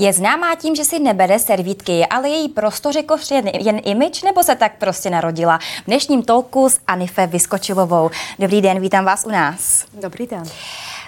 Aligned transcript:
Je 0.00 0.12
známá 0.12 0.54
tím, 0.54 0.76
že 0.76 0.84
si 0.84 0.98
nebere 0.98 1.38
servítky, 1.38 2.06
ale 2.06 2.28
její 2.28 2.48
prostořekoř 2.48 3.30
je 3.30 3.42
jen 3.60 3.80
image, 3.84 4.22
nebo 4.24 4.42
se 4.42 4.54
tak 4.54 4.72
prostě 4.78 5.10
narodila? 5.10 5.58
V 5.58 5.86
dnešním 5.86 6.22
tolku 6.22 6.68
s 6.68 6.80
Anife 6.86 7.26
Vyskočilovou. 7.26 8.10
Dobrý 8.38 8.60
den, 8.60 8.80
vítám 8.80 9.04
vás 9.04 9.24
u 9.26 9.30
nás. 9.30 9.84
Dobrý 10.00 10.26
den. 10.26 10.42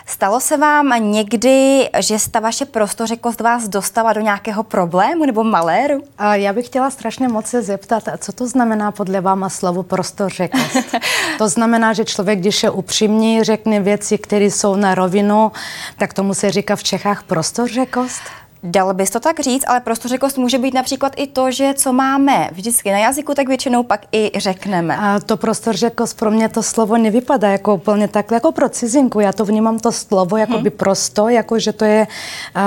Stalo 0.07 0.41
se 0.41 0.57
vám 0.57 1.13
někdy, 1.13 1.89
že 1.99 2.17
ta 2.31 2.41
vaše 2.41 2.65
prostořekost 2.65 3.41
vás 3.41 3.69
dostala 3.69 4.13
do 4.13 4.21
nějakého 4.21 4.63
problému 4.63 5.27
nebo 5.27 5.45
maléru? 5.45 6.03
A 6.19 6.35
já 6.35 6.53
bych 6.53 6.67
chtěla 6.67 6.91
strašně 6.91 7.29
moc 7.29 7.47
se 7.47 7.63
zeptat, 7.63 8.05
co 8.19 8.33
to 8.33 8.49
znamená 8.49 8.93
podle 8.93 9.21
váma 9.21 9.49
slovo 9.49 9.83
prostořekost? 9.83 10.77
to 11.39 11.49
znamená, 11.49 11.93
že 11.93 12.05
člověk, 12.05 12.39
když 12.39 12.63
je 12.63 12.71
upřímný, 12.71 13.43
řekne 13.43 13.81
věci, 13.81 14.19
které 14.19 14.45
jsou 14.45 14.77
na 14.77 14.95
rovinu, 14.95 15.53
tak 15.99 16.15
tomu 16.15 16.35
se 16.35 16.51
říká 16.51 16.77
v 16.77 16.83
Čechách 16.83 17.23
prostořekost? 17.23 18.23
Dal 18.63 18.95
bys 18.95 19.11
to 19.11 19.21
tak 19.21 19.41
říct, 19.41 19.65
ale 19.67 19.81
prostořekost 19.81 20.39
může 20.39 20.59
být 20.59 20.75
například 20.75 21.13
i 21.17 21.27
to, 21.27 21.51
že 21.51 21.75
co 21.75 21.93
máme 21.93 22.49
vždycky 22.53 22.93
na 22.93 22.99
jazyku, 22.99 23.35
tak 23.35 23.49
většinou 23.49 23.83
pak 23.83 24.01
i 24.13 24.33
řekneme. 24.37 24.97
A 24.97 25.21
to 25.21 25.37
prostořekost 25.37 26.19
pro 26.19 26.31
mě 26.31 26.49
to 26.49 26.63
slovo 26.63 26.97
nevypadá 26.97 27.49
jako 27.49 27.75
úplně 27.75 28.09
takhle, 28.09 28.37
jako 28.37 28.53
pro 28.53 28.69
cizinku. 28.69 29.21
Já 29.21 29.33
to 29.33 29.45
vnímám 29.45 29.79
to 29.79 29.93
slovo 29.93 30.37
jako 30.37 30.53
hmm. 30.53 30.63
by 30.63 30.71
prosto, 30.71 31.29
jako 31.29 31.59
že 31.59 31.73
to 31.73 31.85
je, 31.85 32.07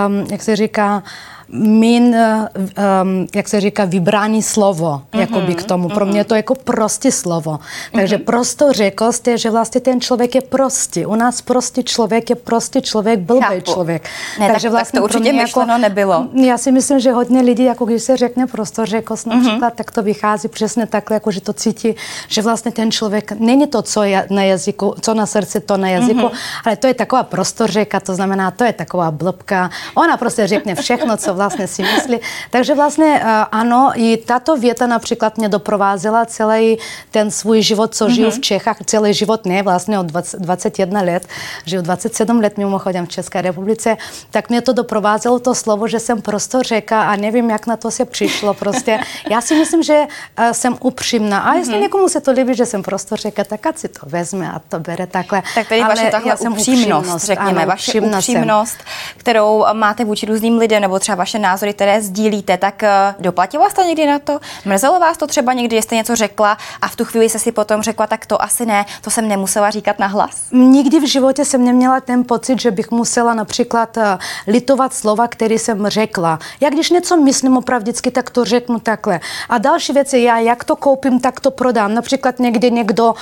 um, 0.08 0.28
jak 0.32 0.44
se 0.44 0.56
říká, 0.56 1.04
min, 1.50 2.16
um, 2.16 3.28
jak 3.36 3.48
se 3.48 3.62
říká, 3.62 3.86
vybrání 3.86 4.44
slovo 4.44 5.02
mm-hmm, 5.02 5.20
jakoby 5.20 5.56
k 5.56 5.64
tomu. 5.64 5.90
Pro 5.90 6.06
mě 6.06 6.20
je 6.20 6.24
to 6.24 6.36
jako 6.36 6.56
prostý 6.56 7.12
slovo. 7.12 7.60
Takže 7.96 8.18
mm-hmm. 8.18 8.24
prostořekost 8.24 9.28
je, 9.28 9.38
že 9.38 9.50
vlastně 9.50 9.82
ten 9.82 10.02
člověk 10.02 10.36
je 10.36 10.42
prostý. 10.42 11.06
U 11.06 11.16
nás 11.16 11.42
prostý 11.42 11.84
člověk 11.84 12.30
je 12.30 12.36
prostý 12.36 12.82
člověk, 12.82 13.20
blbý 13.20 13.62
člověk. 13.64 14.04
Ne, 14.40 14.48
Takže 14.48 14.68
tak, 14.68 14.72
vlastně 14.72 15.02
tak 15.02 15.10
to 15.10 15.16
určitě 15.16 15.34
myšleno 15.34 15.74
jako, 15.74 15.82
nebylo. 15.82 16.28
Já 16.34 16.58
si 16.58 16.72
myslím, 16.72 17.00
že 17.00 17.12
hodně 17.12 17.42
lidí, 17.42 17.64
jako 17.64 17.86
když 17.86 18.04
se 18.04 18.18
řekne 18.18 18.48
prostořekost 18.48 19.28
například, 19.28 19.74
mm-hmm. 19.74 19.76
tak 19.76 19.92
to 19.92 20.04
vychází 20.04 20.48
přesně 20.48 20.86
takhle, 20.88 21.16
jako 21.16 21.32
že 21.32 21.42
to 21.42 21.54
cítí, 21.54 21.96
že 22.28 22.42
vlastně 22.42 22.72
ten 22.72 22.92
člověk 22.92 23.32
není 23.32 23.68
to, 23.68 23.82
co 23.82 24.04
je 24.04 24.28
na 24.30 24.44
jazyku, 24.44 24.96
co 25.02 25.14
na 25.14 25.26
srdci, 25.26 25.60
to 25.60 25.78
na 25.78 25.90
jazyku, 25.90 26.20
mm-hmm. 26.20 26.62
ale 26.66 26.76
to 26.76 26.88
je 26.88 26.94
taková 26.94 27.24
prostořeka, 27.24 28.00
to 28.00 28.16
znamená, 28.16 28.52
to 28.52 28.64
je 28.64 28.74
taková 28.74 29.12
blbka. 29.12 29.70
Ona 29.96 30.18
prostě 30.18 30.48
řekne 30.48 30.76
všechno, 30.76 31.18
co 31.18 31.33
vlastně 31.34 31.68
si 31.68 31.84
myslí. 31.84 32.20
Takže 32.50 32.76
vlastně 32.76 33.22
eh, 33.24 33.46
ano, 33.52 33.92
i 33.96 34.18
tato 34.18 34.58
věta 34.58 34.88
například 34.88 35.38
mě 35.38 35.50
doprovázela 35.50 36.26
celý 36.26 36.78
ten 37.12 37.32
svůj 37.32 37.62
život, 37.62 37.96
co 37.96 38.10
žiju 38.10 38.30
mm-hmm. 38.30 38.38
v 38.38 38.42
Čechách, 38.42 38.78
celý 38.86 39.14
život 39.14 39.46
ne, 39.46 39.64
vlastně 39.64 40.00
od 40.00 40.06
20, 40.06 40.40
21 40.40 41.02
let, 41.02 41.28
žiju 41.66 41.82
27 41.82 42.40
let 42.40 42.58
mimochodem 42.58 43.06
v 43.06 43.10
České 43.10 43.42
republice, 43.42 43.98
tak 44.32 44.50
mě 44.50 44.62
to 44.62 44.74
doprovázelo 44.74 45.40
to 45.40 45.56
slovo, 45.56 45.88
že 45.88 46.00
jsem 46.00 46.22
prostě 46.22 46.58
řeka 46.62 47.02
a 47.04 47.16
nevím, 47.16 47.50
jak 47.50 47.68
na 47.68 47.78
to 47.78 47.92
se 47.92 48.06
přišlo 48.06 48.54
prostě. 48.54 49.00
Já 49.30 49.42
si 49.42 49.56
myslím, 49.56 49.84
že 49.84 50.00
uh, 50.40 50.46
jsem 50.52 50.78
upřímná 50.80 51.40
a 51.40 51.54
jestli 51.54 51.74
mm-hmm. 51.74 51.82
někomu 51.82 52.10
se 52.10 52.22
to 52.22 52.32
líbí, 52.32 52.56
že 52.56 52.66
jsem 52.66 52.84
prostě 52.84 53.16
řeka, 53.16 53.44
tak 53.44 53.66
ať 53.66 53.78
si 53.78 53.88
to 53.88 54.00
vezme 54.06 54.52
a 54.52 54.60
to 54.60 54.80
bere 54.80 55.08
takhle. 55.08 55.44
Tak 55.56 55.68
tedy 55.68 55.82
vaše 55.82 56.12
takhle 56.12 56.36
upřímnost, 56.36 57.26
řekněme, 57.26 57.62
ano, 57.62 57.68
vaše 57.68 58.02
upřímnost, 58.02 58.78
kterou 59.18 59.66
máte 59.74 60.06
vůči 60.06 60.26
různým 60.26 60.58
lidem, 60.58 60.82
nebo 60.82 61.00
třeba 61.00 61.16
vaše 61.24 61.40
názory, 61.40 61.74
které 61.74 62.02
sdílíte, 62.02 62.58
tak 62.58 62.84
eh, 62.84 63.16
doplatilo 63.20 63.64
vás 63.64 63.74
to 63.74 63.84
někdy 63.84 64.08
na 64.08 64.20
to? 64.20 64.40
Mrzelo 64.66 65.00
vás 65.00 65.18
to 65.18 65.28
třeba 65.28 65.54
někdy, 65.54 65.82
jste 65.82 65.96
něco 65.96 66.16
řekla 66.16 66.58
a 66.82 66.88
v 66.88 66.96
tu 66.96 67.06
chvíli 67.06 67.30
se 67.30 67.40
si 67.40 67.52
potom 67.52 67.82
řekla, 67.82 68.08
tak 68.08 68.26
to 68.26 68.42
asi 68.42 68.66
ne, 68.66 68.86
to 69.02 69.10
jsem 69.10 69.28
nemusela 69.28 69.70
říkat 69.70 70.00
na 70.00 70.08
hlas? 70.08 70.52
Nikdy 70.52 71.00
v 71.00 71.08
životě 71.08 71.46
jsem 71.46 71.66
neměla 71.66 72.02
ten 72.02 72.24
pocit, 72.24 72.62
že 72.62 72.72
bych 72.72 72.92
musela 72.92 73.34
například 73.34 73.98
eh, 73.98 74.18
litovat 74.48 74.94
slova, 74.94 75.28
které 75.28 75.56
jsem 75.56 75.88
řekla. 75.88 76.40
Já 76.62 76.70
když 76.70 76.90
něco 76.90 77.18
myslím 77.18 77.58
opravdicky, 77.58 78.12
tak 78.12 78.30
to 78.30 78.46
řeknu 78.46 78.80
takhle. 78.80 79.20
A 79.50 79.58
další 79.58 79.94
věc 79.94 80.14
je, 80.14 80.22
já 80.22 80.40
jak 80.40 80.64
to 80.64 80.76
koupím, 80.76 81.20
tak 81.20 81.40
to 81.40 81.52
prodám. 81.52 81.94
Například 81.94 82.40
někdy 82.40 82.72
někdo 82.72 83.06
uh, 83.14 83.16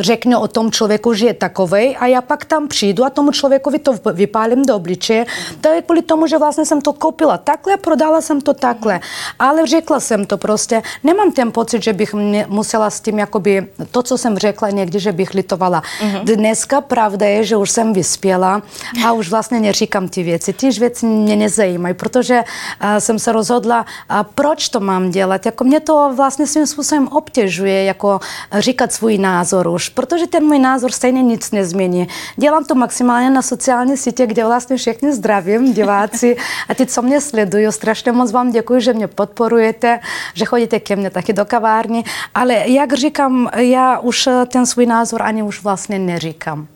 řekne 0.00 0.36
o 0.36 0.48
tom 0.48 0.70
člověku, 0.70 1.14
že 1.14 1.26
je 1.26 1.34
takovej 1.34 1.96
a 2.00 2.06
já 2.06 2.20
pak 2.20 2.44
tam 2.44 2.68
přijdu 2.68 3.04
a 3.04 3.10
tomu 3.10 3.30
člověkovi 3.30 3.78
to 3.78 3.92
vypálím 4.12 4.66
do 4.66 4.76
obličeje. 4.76 5.26
To 5.60 5.68
je 5.68 5.82
kvůli 5.82 6.02
tomu, 6.02 6.26
že 6.26 6.38
vlastně 6.38 6.64
jsem 6.64 6.80
to 6.80 6.92
koupila 6.92 7.27
takhle, 7.36 7.76
prodala 7.76 8.20
jsem 8.20 8.40
to 8.40 8.54
takhle. 8.54 9.00
Ale 9.38 9.66
řekla 9.66 10.00
jsem 10.00 10.26
to 10.26 10.38
prostě. 10.38 10.82
Nemám 11.04 11.32
ten 11.32 11.52
pocit, 11.52 11.82
že 11.82 11.92
bych 11.92 12.14
musela 12.48 12.90
s 12.90 13.00
tím, 13.00 13.18
jakoby, 13.18 13.66
to, 13.90 14.02
co 14.02 14.18
jsem 14.18 14.38
řekla 14.38 14.70
někdy, 14.70 15.00
že 15.00 15.12
bych 15.12 15.34
litovala. 15.34 15.82
Mm-hmm. 15.82 16.24
Dneska 16.24 16.80
pravda 16.80 17.26
je, 17.26 17.44
že 17.44 17.56
už 17.56 17.70
jsem 17.70 17.92
vyspěla 17.92 18.62
a 19.06 19.12
už 19.12 19.30
vlastně 19.30 19.60
neříkám 19.60 20.08
ty 20.08 20.22
věci. 20.22 20.52
Ty 20.52 20.70
věci 20.70 21.06
mě 21.06 21.36
nezajímají, 21.36 21.94
protože 21.94 22.44
uh, 22.44 22.98
jsem 22.98 23.18
se 23.18 23.32
rozhodla, 23.32 23.86
uh, 24.10 24.16
proč 24.34 24.68
to 24.68 24.80
mám 24.80 25.10
dělat. 25.10 25.46
Jako 25.46 25.64
mě 25.64 25.80
to 25.80 26.12
vlastně 26.16 26.46
svým 26.46 26.66
způsobem 26.66 27.08
obtěžuje, 27.08 27.84
jako 27.84 28.20
říkat 28.58 28.92
svůj 28.92 29.18
názor 29.18 29.68
už, 29.68 29.88
protože 29.88 30.26
ten 30.26 30.44
můj 30.44 30.58
názor 30.58 30.92
stejně 30.92 31.22
nic 31.22 31.50
nezmění. 31.50 32.08
Dělám 32.36 32.64
to 32.64 32.74
maximálně 32.74 33.30
na 33.30 33.42
sociální 33.42 33.96
sítě, 33.96 34.26
kde 34.26 34.44
vlastně 34.44 34.76
všechny 34.76 35.12
zdravím, 35.12 35.72
diváci 35.72 36.36
a 36.68 36.74
ty, 36.74 36.86
co 36.86 37.02
mě 37.02 37.17
sledují, 37.20 37.72
strašně 37.72 38.12
moc 38.12 38.32
vám 38.32 38.50
děkuji, 38.50 38.80
že 38.80 38.92
mě 38.92 39.06
podporujete, 39.06 40.00
že 40.34 40.44
chodíte 40.44 40.80
ke 40.80 40.96
mně 40.96 41.10
taky 41.10 41.32
do 41.32 41.44
kavárny, 41.44 42.04
ale 42.34 42.54
jak 42.68 42.92
říkám, 42.92 43.50
já 43.56 43.98
už 43.98 44.28
ten 44.46 44.66
svůj 44.66 44.86
názor 44.86 45.22
ani 45.22 45.42
už 45.42 45.62
vlastně 45.62 45.98
neříkám. 45.98 46.68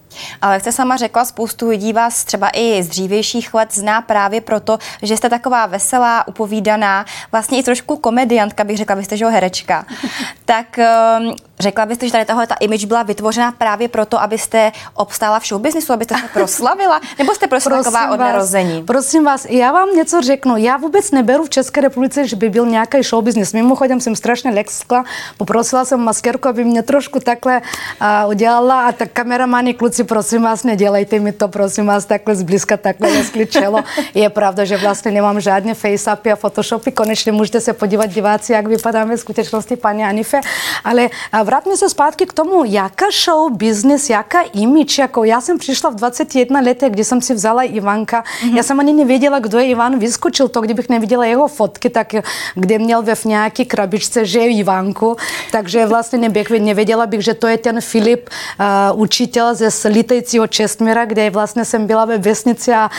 Ale 0.43 0.55
jak 0.55 0.63
jste 0.63 0.73
sama 0.73 0.97
řekla, 0.97 1.25
spoustu 1.25 1.69
lidí 1.69 1.93
vás 1.93 2.25
třeba 2.25 2.51
i 2.53 2.83
z 2.83 2.89
dřívějších 2.89 3.55
let 3.55 3.69
zná 3.75 4.01
právě 4.01 4.41
proto, 4.41 4.79
že 5.03 5.17
jste 5.17 5.31
taková 5.31 5.67
veselá, 5.67 6.29
upovídaná, 6.29 7.05
vlastně 7.33 7.59
i 7.59 7.63
trošku 7.63 7.97
komediantka, 7.97 8.65
bych 8.65 8.77
řekla, 8.77 8.95
vy 8.95 9.05
jste 9.05 9.17
že 9.17 9.27
herečka. 9.27 9.87
tak 10.45 10.79
um, 11.19 11.35
řekla 11.61 11.87
byste, 11.87 12.07
že 12.07 12.13
tady 12.13 12.25
tahle 12.25 12.47
ta 12.47 12.55
image 12.55 12.85
byla 12.85 13.03
vytvořena 13.03 13.53
právě 13.53 13.89
proto, 13.89 14.21
abyste 14.23 14.73
obstála 14.95 15.41
v 15.41 15.47
showbiznisu, 15.47 15.93
abyste 15.93 16.15
se 16.15 16.29
proslavila? 16.33 17.01
Nebo 17.19 17.35
jste 17.35 17.47
prostě 17.47 17.71
prosím 17.71 17.85
taková 17.85 18.11
od 18.11 18.21
narození? 18.21 18.83
Prosím 18.83 19.25
vás, 19.25 19.47
já 19.51 19.73
vám 19.73 19.89
něco 19.97 20.21
řeknu. 20.21 20.57
Já 20.57 20.77
vůbec 20.77 21.11
neberu 21.11 21.45
v 21.45 21.51
České 21.51 21.81
republice, 21.81 22.29
že 22.29 22.37
by 22.37 22.51
byl 22.51 22.67
nějaký 22.67 23.03
showbiznis. 23.03 23.53
Mimochodem 23.53 24.01
jsem 24.01 24.17
strašně 24.17 24.51
lekskla, 24.51 25.05
poprosila 25.37 25.85
jsem 25.85 26.01
maskérku, 26.01 26.49
aby 26.49 26.65
mě 26.65 26.83
trošku 26.83 27.21
takhle 27.21 27.61
uh, 27.61 28.31
udělala 28.31 28.87
a 28.87 28.93
tak 28.93 29.13
kameramani, 29.13 29.75
kluci 29.75 30.02
si 30.03 30.07
prosím 30.07 30.43
vás, 30.43 30.65
nedělejte 30.65 31.19
mi 31.19 31.33
to, 31.33 31.49
prosím 31.49 31.87
vás, 31.87 32.05
takhle 32.05 32.35
zblízka 32.35 32.77
takhle 32.77 33.11
neskličelo. 33.11 33.79
Je 34.15 34.29
pravda, 34.31 34.65
že 34.65 34.77
vlastně 34.77 35.11
nemám 35.11 35.41
žádné 35.41 35.75
face-upy 35.75 36.33
a 36.33 36.37
photoshopy. 36.37 36.93
Konečně 36.93 37.33
můžete 37.33 37.61
se 37.61 37.73
podívat 37.73 38.07
diváci, 38.07 38.53
jak 38.53 38.67
vypadáme 38.67 39.17
v 39.17 39.21
skutečnosti, 39.21 39.77
paní 39.77 40.05
Anife. 40.05 40.41
Ale 40.85 41.11
vrátíme 41.45 41.77
se 41.77 41.89
zpátky 41.89 42.27
k 42.27 42.33
tomu, 42.33 42.65
jaká 42.65 43.07
show 43.25 43.53
business, 43.53 44.11
jaká 44.11 44.43
image. 44.53 44.99
Jako 44.99 45.25
já 45.25 45.41
jsem 45.41 45.59
přišla 45.59 45.91
v 45.91 45.95
21 45.95 46.61
letech, 46.61 46.93
kdy 46.93 47.05
jsem 47.05 47.21
si 47.23 47.35
vzala 47.35 47.63
Ivanka. 47.63 48.23
Mm-hmm. 48.23 48.57
Já 48.57 48.63
jsem 48.63 48.81
ani 48.81 48.93
nevěděla, 48.93 49.39
kdo 49.39 49.59
je 49.59 49.67
Ivan. 49.67 49.99
Vyskočil 49.99 50.49
to, 50.49 50.61
kdybych 50.61 50.89
neviděla 50.89 51.25
jeho 51.25 51.49
fotky, 51.49 51.91
tak 51.91 52.15
kde 52.55 52.79
měl 52.79 53.03
ve 53.03 53.15
v 53.15 53.25
nějaké 53.25 53.65
krabičce, 53.65 54.27
že 54.27 54.39
je 54.39 54.51
Ivanku. 54.51 55.17
Takže 55.53 55.87
vlastně 55.87 56.19
nebych, 56.19 56.51
nevěděla 56.51 57.07
bych, 57.07 57.23
že 57.23 57.35
to 57.35 57.47
je 57.47 57.59
ten 57.59 57.81
Filip, 57.81 58.31
uh, 58.31 59.01
učitel 59.01 59.55
ze 59.55 59.71
lítajícího 59.93 60.47
Čestmíra, 60.47 61.05
kde 61.05 61.31
vlastně 61.31 61.65
jsem 61.65 61.87
byla 61.87 62.05
ve 62.05 62.19
vesnici 62.19 62.73
a 62.73 62.91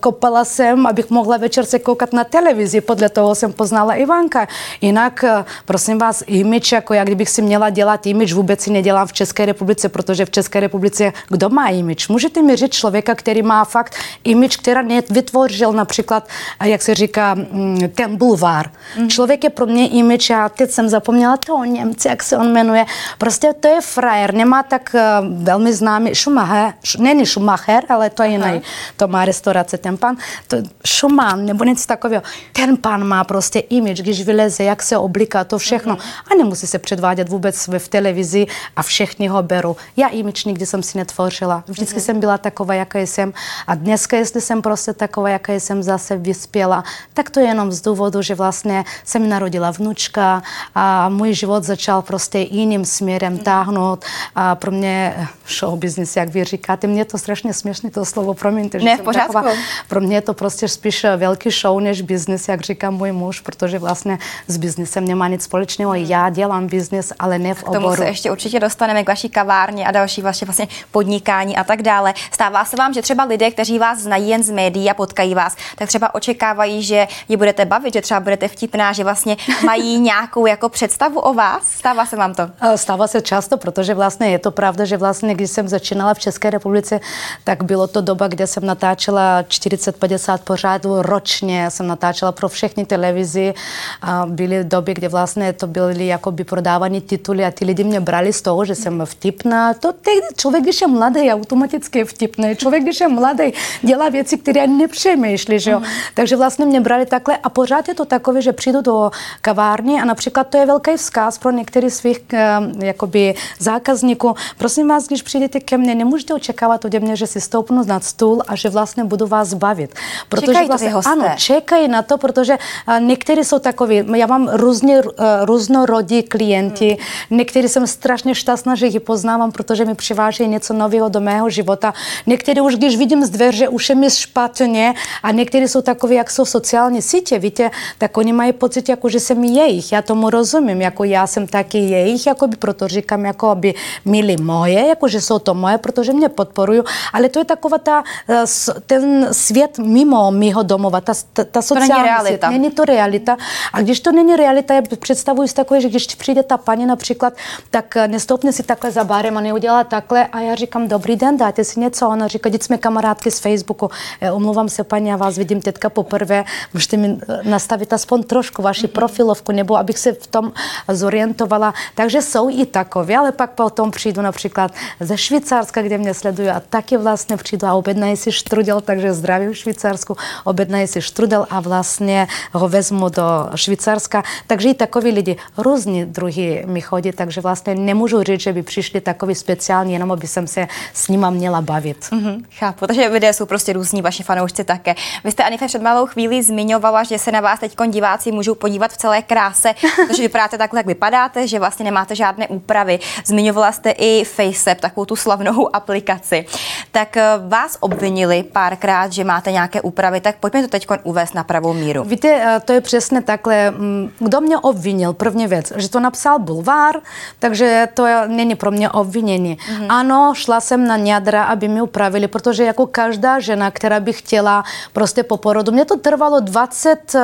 kopala 0.00 0.44
jsem, 0.44 0.86
abych 0.86 1.10
mohla 1.10 1.36
večer 1.36 1.64
se 1.64 1.78
koukat 1.78 2.12
na 2.12 2.24
televizi. 2.24 2.80
Podle 2.80 3.08
toho 3.08 3.34
jsem 3.34 3.52
poznala 3.52 3.94
Ivanka. 3.94 4.48
Jinak, 4.80 5.24
e, 5.24 5.44
prosím 5.64 5.98
vás, 5.98 6.22
image, 6.26 6.72
jako 6.72 6.94
jak 6.94 7.06
kdybych 7.06 7.28
si 7.28 7.42
měla 7.42 7.70
dělat 7.70 8.06
image, 8.06 8.32
vůbec 8.32 8.60
si 8.60 8.70
nedělám 8.70 9.06
v 9.06 9.12
České 9.12 9.46
republice, 9.46 9.88
protože 9.88 10.24
v 10.24 10.30
České 10.30 10.60
republice 10.60 11.12
kdo 11.28 11.48
má 11.48 11.68
image? 11.68 12.08
Můžete 12.08 12.42
mi 12.42 12.56
říct 12.56 12.72
člověka, 12.72 13.14
který 13.14 13.42
má 13.42 13.64
fakt 13.64 13.94
image, 14.24 14.56
která 14.56 14.82
nevytvořil 14.82 15.72
například, 15.72 16.28
jak 16.64 16.82
se 16.82 16.94
říká, 16.94 17.34
mm, 17.34 17.88
ten 17.94 18.16
bulvár. 18.16 18.70
Mm. 18.98 19.08
Člověk 19.08 19.44
je 19.44 19.50
pro 19.50 19.66
mě 19.66 19.88
image 19.88 20.30
a 20.30 20.48
teď 20.48 20.70
jsem 20.70 20.88
zapomněla 20.88 21.36
to 21.36 21.64
Němci, 21.64 22.08
jak 22.08 22.22
se 22.22 22.36
on 22.36 22.52
jmenuje. 22.52 22.84
Prostě 23.18 23.52
to 23.60 23.68
je 23.68 23.80
frajer, 23.80 24.34
nemá 24.34 24.62
tak 24.62 24.94
uh, 24.94 25.00
velmi 25.44 25.72
známý, 25.72 26.14
Schumacher, 26.22 26.74
není 26.98 27.26
Schumacher, 27.26 27.84
ale 27.88 28.10
to 28.10 28.22
je 28.22 28.30
jiný, 28.30 28.62
to 28.96 29.08
má 29.08 29.24
restaurace, 29.24 29.78
ten 29.78 29.96
pan, 29.96 30.16
to 30.48 30.56
Schumann 30.86 31.46
nebo 31.46 31.64
něco 31.64 31.86
takového. 31.86 32.22
Ten 32.52 32.76
pan 32.76 33.04
má 33.04 33.24
prostě 33.24 33.58
image, 33.58 34.02
když 34.02 34.22
vyleze, 34.22 34.64
jak 34.64 34.82
se 34.82 34.98
obliká, 34.98 35.44
to 35.44 35.58
všechno. 35.58 35.98
A 36.30 36.34
nemusí 36.38 36.66
se 36.66 36.78
předvádět 36.78 37.28
vůbec 37.28 37.68
v 37.78 37.88
televizi 37.88 38.46
a 38.76 38.82
všichni 38.82 39.28
ho 39.28 39.42
berou. 39.42 39.76
Já 39.96 40.08
image 40.08 40.44
nikdy 40.44 40.66
jsem 40.66 40.82
si 40.82 40.98
netvořila. 40.98 41.64
Vždycky 41.66 41.98
uh-huh. 41.98 42.04
jsem 42.04 42.20
byla 42.20 42.38
taková, 42.38 42.74
jaká 42.74 42.98
jsem. 42.98 43.32
A 43.66 43.74
dneska, 43.74 44.16
jestli 44.16 44.40
jsem 44.40 44.62
prostě 44.62 44.92
taková, 44.92 45.28
jaká 45.28 45.52
jsem 45.52 45.82
zase 45.82 46.16
vyspěla, 46.16 46.84
tak 47.14 47.30
to 47.30 47.40
je 47.40 47.46
jenom 47.46 47.72
z 47.72 47.80
důvodu, 47.80 48.22
že 48.22 48.34
vlastně 48.34 48.84
se 49.04 49.18
mi 49.18 49.28
narodila 49.28 49.70
vnučka 49.70 50.42
a 50.74 51.08
můj 51.08 51.34
život 51.34 51.64
začal 51.64 52.02
prostě 52.02 52.38
jiným 52.38 52.84
směrem 52.84 53.38
táhnout 53.38 54.04
a 54.34 54.54
pro 54.54 54.70
mě 54.70 55.28
show 55.58 55.78
business 55.78 56.11
business, 56.12 56.16
jak 56.16 56.28
vy 56.28 56.44
říkáte. 56.44 56.86
Mně 56.86 57.00
je 57.00 57.04
to 57.04 57.18
strašně 57.18 57.52
směšné 57.52 57.90
to 57.90 58.04
slovo, 58.04 58.34
promiňte. 58.34 58.78
Ne, 58.78 58.96
v 58.96 59.00
pořádku. 59.00 59.32
Taková, 59.32 59.54
pro 59.88 60.00
mě 60.00 60.16
je 60.16 60.20
to 60.22 60.34
prostě 60.34 60.68
spíš 60.68 61.06
velký 61.16 61.50
show 61.50 61.80
než 61.80 62.02
business, 62.02 62.48
jak 62.48 62.60
říká 62.60 62.90
můj 62.90 63.12
muž, 63.12 63.40
protože 63.40 63.78
vlastně 63.78 64.18
s 64.48 64.56
biznesem 64.56 65.04
nemá 65.04 65.28
nic 65.28 65.42
společného. 65.42 65.94
Já 65.94 66.30
dělám 66.30 66.66
business, 66.66 67.12
ale 67.18 67.38
ne 67.38 67.54
v 67.54 67.62
oboru. 67.62 67.78
K 67.78 67.82
tomu 67.82 67.96
se 67.96 68.04
ještě 68.04 68.30
určitě 68.30 68.60
dostaneme 68.60 69.04
k 69.04 69.08
vaší 69.08 69.28
kavárně 69.28 69.86
a 69.86 69.90
další 69.90 70.22
vaše 70.22 70.44
vlastně 70.44 70.68
podnikání 70.90 71.56
a 71.56 71.64
tak 71.64 71.82
dále. 71.82 72.14
Stává 72.30 72.64
se 72.64 72.76
vám, 72.76 72.94
že 72.94 73.02
třeba 73.02 73.24
lidé, 73.24 73.50
kteří 73.50 73.78
vás 73.78 73.98
znají 73.98 74.28
jen 74.28 74.42
z 74.42 74.50
médií 74.50 74.90
a 74.90 74.94
potkají 74.94 75.34
vás, 75.34 75.56
tak 75.76 75.88
třeba 75.88 76.14
očekávají, 76.14 76.82
že 76.82 77.08
je 77.28 77.36
budete 77.36 77.64
bavit, 77.64 77.94
že 77.94 78.00
třeba 78.00 78.20
budete 78.20 78.48
vtipná, 78.48 78.92
že 78.92 79.04
vlastně 79.04 79.36
mají 79.64 80.00
nějakou 80.10 80.46
jako 80.46 80.68
představu 80.68 81.20
o 81.20 81.34
vás? 81.34 81.62
Stává 81.66 82.06
se 82.06 82.16
vám 82.16 82.34
to? 82.34 82.50
Stává 82.76 83.06
se 83.06 83.20
často, 83.20 83.56
protože 83.56 83.94
vlastně 83.94 84.30
je 84.30 84.38
to 84.38 84.50
pravda, 84.50 84.84
že 84.84 84.96
vlastně, 84.96 85.34
když 85.34 85.50
jsem 85.50 85.68
začínala 85.68 86.01
v 86.14 86.18
České 86.18 86.50
republice, 86.50 87.00
tak 87.44 87.62
bylo 87.62 87.86
to 87.86 88.00
doba, 88.00 88.28
kde 88.28 88.46
jsem 88.46 88.66
natáčela 88.66 89.42
40-50 89.42 90.38
pořádů 90.38 91.02
ročně, 91.02 91.70
jsem 91.70 91.86
natáčela 91.86 92.32
pro 92.32 92.48
všechny 92.48 92.84
televizi 92.84 93.54
a 94.02 94.26
byly 94.26 94.64
doby, 94.64 94.94
kde 94.94 95.08
vlastně 95.08 95.52
to 95.52 95.66
byly 95.66 96.06
jakoby 96.06 96.44
prodávané 96.44 97.00
tituly 97.00 97.44
a 97.44 97.50
ty 97.50 97.64
lidi 97.64 97.84
mě 97.84 98.00
brali 98.00 98.32
z 98.32 98.42
toho, 98.42 98.64
že 98.64 98.74
jsem 98.74 99.02
vtipná. 99.04 99.74
To 99.74 99.92
tehdy 99.92 100.26
člověk, 100.36 100.62
když 100.62 100.80
je 100.80 100.86
mladý, 100.86 101.30
automaticky 101.30 101.98
je 101.98 102.04
vtipný. 102.04 102.56
Člověk, 102.56 102.82
když 102.82 103.00
je 103.00 103.08
mladý, 103.08 103.52
dělá 103.82 104.08
věci, 104.08 104.38
které 104.38 104.66
nepřemýšlí, 104.66 105.60
že 105.60 105.70
jo. 105.70 105.80
Mm. 105.80 105.86
Takže 106.14 106.36
vlastně 106.36 106.66
mě 106.66 106.80
brali 106.80 107.06
takhle 107.06 107.36
a 107.36 107.48
pořád 107.48 107.88
je 107.88 107.94
to 107.94 108.04
takové, 108.04 108.42
že 108.42 108.52
přijdu 108.52 108.80
do 108.80 109.10
kavárny 109.40 110.00
a 110.00 110.04
například 110.04 110.48
to 110.48 110.56
je 110.56 110.66
velký 110.66 110.96
vzkaz 110.96 111.38
pro 111.38 111.50
některý 111.50 111.90
svých 111.90 112.20
uh, 112.32 112.84
jakoby 112.84 113.34
zákazníků. 113.58 114.34
Prosím 114.58 114.88
vás, 114.88 115.06
když 115.06 115.22
přijdete 115.22 115.60
ke 115.60 115.78
mně, 115.78 115.91
nemůžete 115.94 116.34
očekávat 116.34 116.84
ode 116.84 117.00
mě, 117.00 117.16
že 117.16 117.26
si 117.26 117.40
stoupnu 117.40 117.84
na 117.84 118.00
stůl 118.00 118.42
a 118.48 118.56
že 118.56 118.68
vlastně 118.68 119.04
budu 119.04 119.26
vás 119.26 119.54
bavit. 119.54 119.94
Protože 120.28 120.46
čekají 120.46 120.68
vlastně, 120.68 120.92
ano, 120.92 121.24
čekají 121.36 121.88
na 121.88 122.02
to, 122.02 122.18
protože 122.18 122.58
uh, 122.88 123.00
někteří 123.00 123.44
jsou 123.44 123.58
takoví, 123.58 124.04
já 124.14 124.26
mám 124.26 124.48
různě, 124.52 125.00
uh, 125.00 125.10
různorodí 125.44 126.22
klienti, 126.22 126.88
hmm. 126.88 127.38
někteří 127.38 127.68
jsem 127.68 127.86
strašně 127.86 128.34
šťastná, 128.34 128.74
že 128.74 128.86
ji 128.86 129.00
poznávám, 129.00 129.52
protože 129.52 129.84
mi 129.84 129.94
přivážejí 129.94 130.48
něco 130.48 130.74
nového 130.74 131.08
do 131.08 131.20
mého 131.20 131.50
života. 131.50 131.94
Někteří 132.26 132.60
už, 132.60 132.76
když 132.76 132.96
vidím 132.96 133.24
z 133.24 133.30
dveře, 133.30 133.68
už 133.68 133.88
je 133.88 133.94
mi 133.94 134.10
špatně 134.10 134.94
a 135.22 135.30
někteří 135.30 135.68
jsou 135.68 135.82
takoví, 135.82 136.14
jak 136.14 136.30
jsou 136.30 136.44
sociální 136.44 137.02
sítě, 137.02 137.38
víte, 137.38 137.70
tak 137.98 138.16
oni 138.16 138.32
mají 138.32 138.52
pocit, 138.52 138.88
jako, 138.88 139.08
že 139.08 139.20
jsem 139.20 139.44
jejich. 139.44 139.92
Já 139.92 140.02
tomu 140.02 140.30
rozumím, 140.30 140.80
jako 140.80 141.04
já 141.04 141.26
jsem 141.26 141.46
taky 141.46 141.78
jejich, 141.78 142.26
jako 142.26 142.46
by 142.46 142.56
proto 142.56 142.88
říkám, 142.88 143.24
jako 143.24 143.48
aby 143.48 143.74
milí 144.04 144.36
moje, 144.42 144.88
jako 144.88 145.08
že 145.08 145.20
jsou 145.20 145.38
to 145.38 145.54
moje, 145.54 145.78
protože 145.82 146.12
mě 146.12 146.28
podporují, 146.28 146.82
ale 147.12 147.28
to 147.28 147.38
je 147.38 147.44
taková 147.44 147.78
ta, 147.78 148.04
eh, 148.28 148.44
ten 148.86 149.28
svět 149.32 149.78
mimo 149.78 150.30
mého 150.30 150.62
domova, 150.62 151.00
ta, 151.00 151.12
ta, 151.32 151.44
ta 151.44 151.62
sociální 151.62 151.92
to 151.92 151.98
není 151.98 152.04
realita. 152.04 152.46
Svět. 152.46 152.58
Není 152.58 152.70
to 152.70 152.84
realita. 152.84 153.36
A 153.72 153.80
když 153.80 154.00
to 154.00 154.12
není 154.12 154.36
realita, 154.36 154.74
já 154.74 154.82
představuji 154.98 155.48
si 155.48 155.54
takové, 155.54 155.80
že 155.80 155.88
když 155.88 156.06
přijde 156.06 156.42
ta 156.42 156.56
paní 156.56 156.86
například, 156.86 157.32
tak 157.70 157.96
eh, 157.96 158.08
nestoupne 158.08 158.52
si 158.52 158.62
takhle 158.62 158.90
za 158.90 159.04
barem 159.04 159.38
a 159.38 159.40
neudělá 159.40 159.84
takhle 159.84 160.26
a 160.26 160.40
já 160.40 160.54
říkám, 160.54 160.88
dobrý 160.88 161.16
den, 161.16 161.36
dáte 161.36 161.64
si 161.64 161.80
něco. 161.80 162.08
Ona 162.08 162.28
říká, 162.28 162.50
teď 162.50 162.62
jsme 162.62 162.78
kamarádky 162.78 163.30
z 163.30 163.38
Facebooku. 163.38 163.90
Omlouvám 164.32 164.68
se, 164.68 164.84
paní, 164.84 165.08
já 165.08 165.16
vás 165.16 165.38
vidím 165.38 165.60
teďka 165.60 165.90
poprvé, 165.90 166.44
můžete 166.74 166.96
mi 166.96 167.18
eh, 167.28 167.40
nastavit 167.42 167.92
aspoň 167.92 168.22
trošku 168.22 168.62
vaši 168.62 168.88
profilovku, 168.88 169.52
nebo 169.52 169.76
abych 169.76 169.98
se 169.98 170.12
v 170.12 170.26
tom 170.26 170.52
zorientovala. 170.88 171.74
Takže 171.94 172.22
jsou 172.22 172.50
i 172.50 172.66
takové, 172.66 173.16
ale 173.16 173.32
pak 173.32 173.50
potom 173.50 173.90
přijdu 173.90 174.22
například 174.22 174.72
ze 175.00 175.18
Švýcarska, 175.18 175.61
kde 175.82 175.98
mě 175.98 176.14
sledují 176.14 176.48
a 176.48 176.60
taky 176.60 176.96
vlastně 176.96 177.36
přijdu 177.36 177.66
a 177.66 177.74
objednají 177.74 178.16
si 178.16 178.32
štrudel, 178.32 178.80
takže 178.80 179.12
zdravím 179.12 179.54
Švýcarsku, 179.54 180.16
objednají 180.44 180.86
si 180.86 181.02
štrudel 181.02 181.46
a 181.50 181.60
vlastně 181.60 182.28
ho 182.52 182.68
vezmu 182.68 183.08
do 183.08 183.22
Švýcarska. 183.54 184.22
Takže 184.46 184.68
i 184.68 184.74
takoví 184.74 185.10
lidi, 185.10 185.36
různí 185.56 186.04
druhy 186.04 186.64
mi 186.66 186.80
chodí, 186.80 187.12
takže 187.12 187.40
vlastně 187.40 187.74
nemůžu 187.74 188.22
říct, 188.22 188.40
že 188.40 188.52
by 188.52 188.62
přišli 188.62 189.00
takový 189.00 189.34
speciální, 189.34 189.92
jenom 189.92 190.12
aby 190.12 190.26
jsem 190.26 190.46
se 190.46 190.68
s 190.94 191.08
nima 191.08 191.30
měla 191.30 191.60
bavit. 191.60 191.98
Mm-hmm, 191.98 192.44
chápu, 192.58 192.86
takže 192.86 193.08
lidé 193.08 193.32
jsou 193.32 193.46
prostě 193.46 193.72
různí, 193.72 194.02
vaši 194.02 194.22
fanoušci 194.22 194.64
také. 194.64 194.94
Vy 195.24 195.30
jste 195.30 195.44
Anife 195.44 195.66
před 195.66 195.82
malou 195.82 196.06
chvíli 196.06 196.42
zmiňovala, 196.42 197.02
že 197.02 197.18
se 197.18 197.32
na 197.32 197.40
vás 197.40 197.60
teď 197.60 197.76
diváci 197.88 198.32
můžou 198.32 198.54
podívat 198.54 198.92
v 198.92 198.96
celé 198.96 199.22
kráse, 199.22 199.74
protože 200.08 200.22
vypadáte 200.22 200.58
takhle, 200.58 200.78
jak 200.78 200.86
vypadáte, 200.86 201.48
že 201.48 201.58
vlastně 201.58 201.84
nemáte 201.84 202.14
žádné 202.14 202.48
úpravy. 202.48 202.98
Zmiňovala 203.24 203.72
jste 203.72 203.90
i 203.90 204.24
FaceApp, 204.24 204.80
takovou 204.80 205.04
tu 205.04 205.16
slavnou 205.16 205.51
aplikaci. 205.72 206.46
Tak 206.92 207.16
eh, 207.16 207.24
vás 207.48 207.76
obvinili 207.80 208.42
párkrát, 208.42 209.12
že 209.12 209.24
máte 209.24 209.52
nějaké 209.52 209.80
úpravy, 209.80 210.20
tak 210.20 210.36
pojďme 210.36 210.62
to 210.62 210.68
teď 210.68 210.86
uvést 211.02 211.34
na 211.34 211.44
pravou 211.44 211.72
míru. 211.72 212.04
Víte, 212.04 212.28
eh, 212.28 212.60
to 212.64 212.72
je 212.72 212.80
přesně 212.80 213.22
takhle. 213.22 213.70
Mm, 213.70 214.10
kdo 214.18 214.40
mě 214.40 214.58
obvinil? 214.58 215.12
První 215.12 215.46
věc, 215.46 215.72
že 215.76 215.88
to 215.88 216.00
napsal 216.00 216.38
Bulvár, 216.38 216.94
takže 217.38 217.88
to 217.94 218.06
není 218.26 218.54
pro 218.54 218.70
mě 218.70 218.90
obvinění. 218.90 219.56
Mm-hmm. 219.56 219.86
Ano, 219.88 220.32
šla 220.36 220.60
jsem 220.60 220.86
na 220.86 220.96
ňadra, 220.96 221.44
aby 221.44 221.68
mi 221.68 221.82
upravili, 221.82 222.28
protože 222.28 222.64
jako 222.64 222.86
každá 222.86 223.40
žena, 223.40 223.70
která 223.70 224.00
by 224.00 224.12
chtěla 224.12 224.64
prostě 224.92 225.22
po 225.22 225.36
porodu, 225.36 225.72
mě 225.72 225.84
to 225.84 225.96
trvalo 225.96 226.40
20 226.40 227.16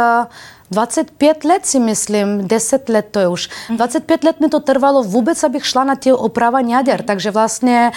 25 0.71 1.45
let 1.45 1.67
si 1.67 1.81
myslím, 1.81 2.49
10 2.49 2.89
let 2.89 3.07
to 3.11 3.21
je 3.21 3.29
už. 3.29 3.49
25 3.77 4.25
let 4.25 4.41
mi 4.41 4.49
to 4.49 4.61
trvalo 4.61 5.03
vůbec, 5.03 5.45
abych 5.45 5.67
šla 5.67 5.85
na 5.85 5.97
ty 5.97 6.13
oprava 6.13 6.61
jader, 6.61 7.03
takže 7.03 7.31
vlastně, 7.31 7.93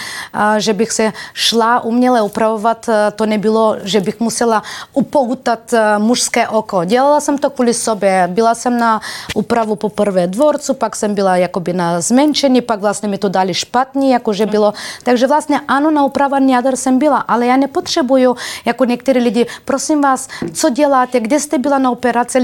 že 0.58 0.72
bych 0.72 0.92
se 0.92 1.12
šla 1.34 1.84
uměle 1.84 2.22
upravovat, 2.22 2.88
to 3.16 3.26
nebylo, 3.26 3.76
že 3.82 4.00
bych 4.00 4.20
musela 4.20 4.62
upoutat 4.92 5.74
mužské 5.98 6.48
oko. 6.48 6.84
Dělala 6.84 7.20
jsem 7.20 7.38
to 7.38 7.50
kvůli 7.50 7.74
sobě. 7.74 8.28
Byla 8.32 8.54
jsem 8.54 8.78
na 8.78 9.00
úpravu 9.34 9.76
poprvé 9.76 10.26
dvorcu, 10.26 10.74
pak 10.74 10.96
jsem 10.96 11.14
byla 11.14 11.36
jakoby 11.36 11.72
na 11.72 12.00
zmenšení, 12.00 12.60
pak 12.60 12.80
vlastně 12.80 13.08
mi 13.08 13.18
to 13.18 13.28
dali 13.28 13.54
špatně, 13.54 14.12
jakože 14.12 14.46
bylo. 14.46 14.74
Takže 15.02 15.26
vlastně 15.26 15.60
ano, 15.68 15.90
na 15.90 16.04
úprava 16.04 16.38
jader 16.38 16.76
jsem 16.76 16.98
byla, 16.98 17.18
ale 17.18 17.46
já 17.46 17.56
nepotřebuju, 17.56 18.36
jako 18.64 18.84
někteří 18.84 19.20
lidi, 19.20 19.46
prosím 19.64 20.00
vás, 20.00 20.28
co 20.52 20.70
děláte, 20.70 21.20
kde 21.20 21.40
jste 21.40 21.58
byla 21.58 21.78
na 21.78 21.90
operaci, 21.90 22.38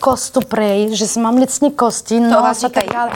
kostů 0.00 0.40
prej, 0.40 0.88
že 0.96 1.06
mám 1.20 1.36
licní 1.36 1.70
kosti, 1.70 2.20
no 2.20 2.46
a 2.46 2.54
tak 2.54 2.84
dále. 2.92 3.10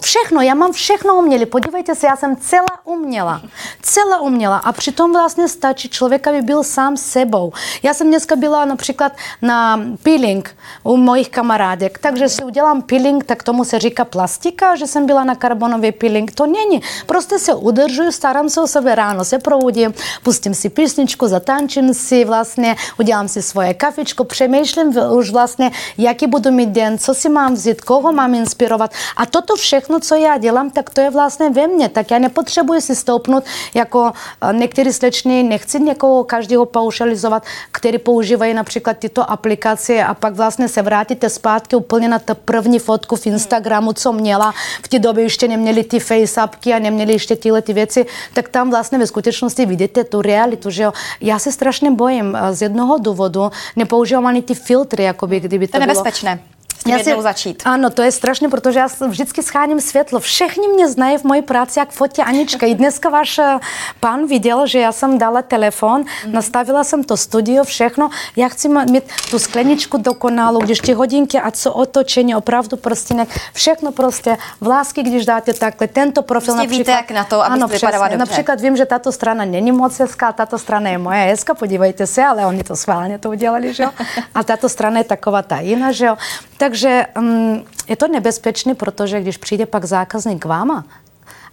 Všechno, 0.00 0.40
já 0.40 0.54
mám 0.54 0.72
všechno 0.72 1.14
uměli. 1.14 1.46
Podívejte 1.46 1.94
se, 1.94 2.06
já 2.06 2.16
jsem 2.16 2.36
celá 2.36 2.84
uměla. 2.84 3.42
Celá 3.82 4.20
uměla. 4.20 4.56
A 4.58 4.72
přitom 4.72 5.12
vlastně 5.12 5.48
stačí 5.48 5.88
člověk, 5.88 6.26
aby 6.26 6.42
byl 6.42 6.62
sám 6.64 6.96
sebou. 6.96 7.52
Já 7.82 7.94
jsem 7.94 8.08
dneska 8.08 8.36
byla 8.36 8.64
například 8.64 9.12
na 9.42 9.80
peeling 10.02 10.56
u 10.82 10.96
mojich 10.96 11.28
kamarádek, 11.28 11.98
takže 11.98 12.28
si 12.28 12.44
udělám 12.44 12.82
peeling, 12.82 13.24
tak 13.24 13.42
tomu 13.42 13.64
se 13.64 13.78
říká 13.78 14.04
plastika, 14.04 14.76
že 14.76 14.86
jsem 14.86 15.06
byla 15.06 15.24
na 15.24 15.34
karbonový 15.34 15.92
peeling. 15.92 16.32
To 16.34 16.46
není. 16.46 16.82
Prostě 17.06 17.38
se 17.38 17.54
udržuju, 17.54 18.12
starám 18.12 18.48
se 18.48 18.60
o 18.60 18.66
sebe 18.66 18.94
ráno, 18.94 19.24
se 19.24 19.38
proudím, 19.38 19.94
pustím 20.22 20.54
si 20.54 20.68
písničku, 20.68 21.28
zatančím 21.28 21.94
si 21.94 22.24
vlastně, 22.24 22.76
udělám 22.98 23.28
si 23.28 23.42
svoje 23.42 23.74
kafičko, 23.74 24.24
přemýšlím 24.24 24.94
už 25.12 25.30
vlastně, 25.30 25.70
jaký 25.98 26.26
budu 26.26 26.50
mít 26.50 26.68
den, 26.68 26.98
co 26.98 27.14
si 27.14 27.28
mám 27.28 27.54
vzít, 27.54 27.80
koho 27.80 28.12
mám 28.12 28.34
inspirovat. 28.34 28.90
A 29.16 29.26
toto 29.26 29.56
všechno, 29.56 30.00
co 30.00 30.14
já 30.14 30.38
dělám, 30.38 30.70
tak 30.70 30.90
to 30.90 31.00
je 31.00 31.10
vlastně 31.10 31.50
ve 31.50 31.66
mně. 31.66 31.88
Tak 31.88 32.10
já 32.10 32.18
nepotřebuji 32.18 32.80
si 32.80 32.96
stoupnout 32.96 33.44
jako 33.74 34.12
eh, 34.40 34.52
některý 34.52 34.92
slečny, 34.92 35.42
nechci 35.42 35.80
někoho 35.80 36.24
každého 36.24 36.66
paušalizovat, 36.66 37.42
který 37.72 37.98
používají 37.98 38.54
například 38.54 38.96
tyto 38.98 39.30
aplikace 39.30 40.04
a 40.04 40.14
pak 40.14 40.34
vlastně 40.34 40.68
se 40.68 40.82
vrátíte 40.82 41.28
zpátky 41.28 41.76
úplně 41.76 42.08
na 42.08 42.18
tu 42.18 42.34
první 42.34 42.78
fotku 42.78 43.16
v 43.16 43.26
Instagramu, 43.26 43.92
co 43.92 44.12
měla. 44.12 44.54
V 44.82 44.88
té 44.88 44.98
době 44.98 45.24
ještě 45.24 45.48
neměli 45.48 45.84
ty 45.84 46.00
faceapky 46.00 46.74
a 46.74 46.78
neměli 46.78 47.12
ještě 47.12 47.36
tyhle 47.36 47.62
ty 47.62 47.72
věci, 47.72 48.06
tak 48.34 48.48
tam 48.48 48.70
vlastně 48.70 48.98
ve 48.98 49.06
skutečnosti 49.06 49.66
vidíte 49.66 50.04
tu 50.04 50.22
realitu, 50.22 50.70
že 50.70 50.82
jo. 50.82 50.92
Já 51.20 51.38
se 51.38 51.52
strašně 51.52 51.90
bojím 51.90 52.36
eh, 52.36 52.54
z 52.54 52.62
jednoho 52.62 52.98
důvodu, 52.98 53.50
nepoužívám 53.76 54.26
ani 54.26 54.42
ty 54.42 54.54
filtry, 54.54 55.04
jakoby, 55.04 55.40
kdyby 55.40 55.68
to, 55.72 55.78
to 55.78 55.86
nebezpečné 55.86 56.51
s 56.82 56.84
tím 56.84 56.92
já 56.92 57.16
si, 57.16 57.22
začít. 57.22 57.62
Ano, 57.64 57.90
to 57.90 58.02
je 58.02 58.12
strašně, 58.12 58.48
protože 58.48 58.78
já 58.78 58.88
vždycky 59.08 59.42
scháním 59.42 59.80
světlo. 59.80 60.20
Všichni 60.20 60.68
mě 60.68 60.88
znají 60.88 61.18
v 61.18 61.24
mojí 61.24 61.42
práci 61.42 61.78
jak 61.78 61.90
fotě 61.90 62.22
Anička. 62.22 62.66
I 62.66 62.74
dneska 62.74 63.08
váš 63.08 63.38
eh, 63.38 63.58
pán 64.00 64.26
viděl, 64.26 64.66
že 64.66 64.78
já 64.78 64.92
jsem 64.92 65.18
dala 65.18 65.42
telefon, 65.42 66.04
mm. 66.26 66.32
nastavila 66.32 66.84
jsem 66.84 67.04
to 67.04 67.16
studio, 67.16 67.64
všechno. 67.64 68.10
Já 68.36 68.48
chci 68.48 68.68
mít 68.68 69.04
tu 69.30 69.38
skleničku 69.38 69.98
dokonalou, 69.98 70.60
když 70.60 70.78
ty 70.78 70.92
hodinky 70.92 71.40
a 71.40 71.50
co 71.50 71.72
otočení, 71.72 72.34
opravdu 72.34 72.76
prstínek, 72.76 73.28
všechno 73.52 73.92
prostě. 73.92 74.36
Vlásky, 74.60 75.02
když 75.02 75.26
dáte 75.26 75.52
takhle, 75.52 75.86
tento 75.88 76.22
profil 76.22 76.54
prostě 76.54 76.66
například. 76.66 76.78
Víte, 76.78 76.90
jak 76.90 77.10
na 77.10 77.24
to, 77.24 77.44
aby 77.44 77.54
ano, 77.54 77.68
vypadala 77.68 78.08
dobře. 78.08 78.18
Například 78.18 78.60
vím, 78.60 78.76
že 78.76 78.86
tato 78.86 79.12
strana 79.12 79.44
není 79.44 79.72
moc 79.72 79.98
hezká, 79.98 80.32
tato 80.32 80.58
strana 80.58 80.90
je 80.90 80.98
moje 80.98 81.24
hezká, 81.24 81.54
podívejte 81.54 82.06
se, 82.06 82.24
ale 82.24 82.46
oni 82.46 82.64
to 82.64 82.76
schválně 82.76 83.18
to 83.18 83.28
udělali, 83.28 83.74
že 83.74 83.82
jo. 83.82 83.90
A 84.34 84.42
tato 84.42 84.68
strana 84.68 84.98
je 84.98 85.04
taková 85.04 85.42
ta 85.42 85.60
jiná, 85.60 85.92
že 85.92 86.06
jo. 86.06 86.16
Tak 86.62 86.72
takže 86.72 87.06
um, 87.18 87.64
je 87.88 87.96
to 87.96 88.08
nebezpečné, 88.08 88.74
protože 88.74 89.20
když 89.20 89.36
přijde 89.36 89.66
pak 89.66 89.84
zákazník 89.84 90.42
k 90.42 90.44
váma 90.44 90.84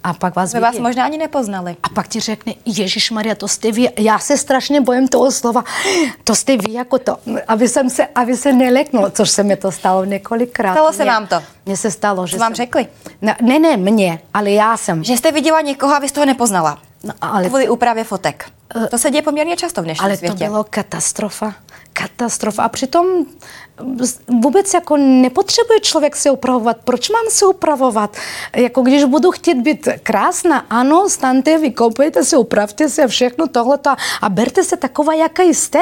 A 0.04 0.14
pak 0.14 0.36
vás 0.36 0.54
My 0.54 0.60
vás 0.60 0.80
možná 0.80 1.06
ani 1.06 1.18
nepoznali. 1.18 1.76
A 1.84 1.90
pak 1.90 2.08
ti 2.08 2.20
řekne, 2.20 2.54
Ježíš 2.66 3.12
Maria, 3.12 3.36
to 3.36 3.48
jste 3.48 3.72
vy. 3.72 3.90
Já 3.98 4.20
se 4.20 4.38
strašně 4.38 4.82
bojím 4.82 5.08
toho 5.08 5.32
slova. 5.32 5.64
To 6.24 6.36
jste 6.36 6.58
vy 6.58 6.74
jako 6.74 7.00
to. 7.00 7.18
Aby, 7.48 7.68
jsem 7.68 7.90
se, 7.90 8.08
aby 8.16 8.38
se 8.38 8.54
neleknul, 8.54 9.10
což 9.10 9.30
se 9.30 9.44
mi 9.44 9.56
to 9.56 9.72
stalo 9.72 10.06
několikrát. 10.06 10.74
Stalo 10.74 10.94
se 10.94 11.06
vám 11.06 11.28
to? 11.28 11.44
Mně 11.66 11.78
se 11.78 11.92
stalo, 11.92 12.28
že 12.28 12.38
Co 12.38 12.40
vám 12.40 12.56
jsem, 12.56 12.56
řekli? 12.56 12.88
Ne, 13.22 13.36
ne, 13.42 13.60
ne, 13.60 13.78
mně, 13.78 14.20
ale 14.34 14.52
já 14.52 14.78
jsem. 14.78 15.04
Že 15.04 15.14
jste 15.18 15.32
viděla 15.32 15.62
někoho 15.62 15.96
a 15.96 16.00
vy 16.00 16.10
jste 16.10 16.20
ho 16.20 16.26
nepoznala. 16.26 16.80
No, 17.04 17.14
ale, 17.22 17.48
Kvůli 17.48 17.70
úpravě 17.70 18.04
fotek. 18.04 18.46
To 18.92 18.98
se 18.98 19.12
děje 19.12 19.22
poměrně 19.22 19.56
často 19.56 19.82
v 19.82 19.84
dnešním 19.84 20.06
ale 20.06 20.18
světě. 20.18 20.34
to 20.34 20.44
bylo 20.44 20.64
katastrofa. 20.64 21.54
Katastrofa. 22.20 22.64
A 22.64 22.70
přitom 22.70 23.26
vůbec 24.28 24.74
jako 24.74 24.98
nepotřebuje 24.98 25.80
člověk 25.80 26.16
se 26.16 26.32
upravovat. 26.32 26.78
Proč 26.84 27.10
mám 27.10 27.26
se 27.30 27.46
upravovat? 27.46 28.18
Jako 28.56 28.82
když 28.82 29.04
budu 29.04 29.32
chtít 29.32 29.54
být 29.54 29.88
krásná, 30.04 30.66
ano, 30.70 31.10
staňte, 31.10 31.58
vykopejte 31.58 32.24
se, 32.24 32.38
upravte 32.38 32.90
se, 32.90 33.08
všechno 33.08 33.48
tohleto 33.48 33.90
a 34.22 34.30
berte 34.30 34.64
se 34.64 34.78
taková, 34.78 35.14
jaká 35.14 35.44
jste. 35.44 35.80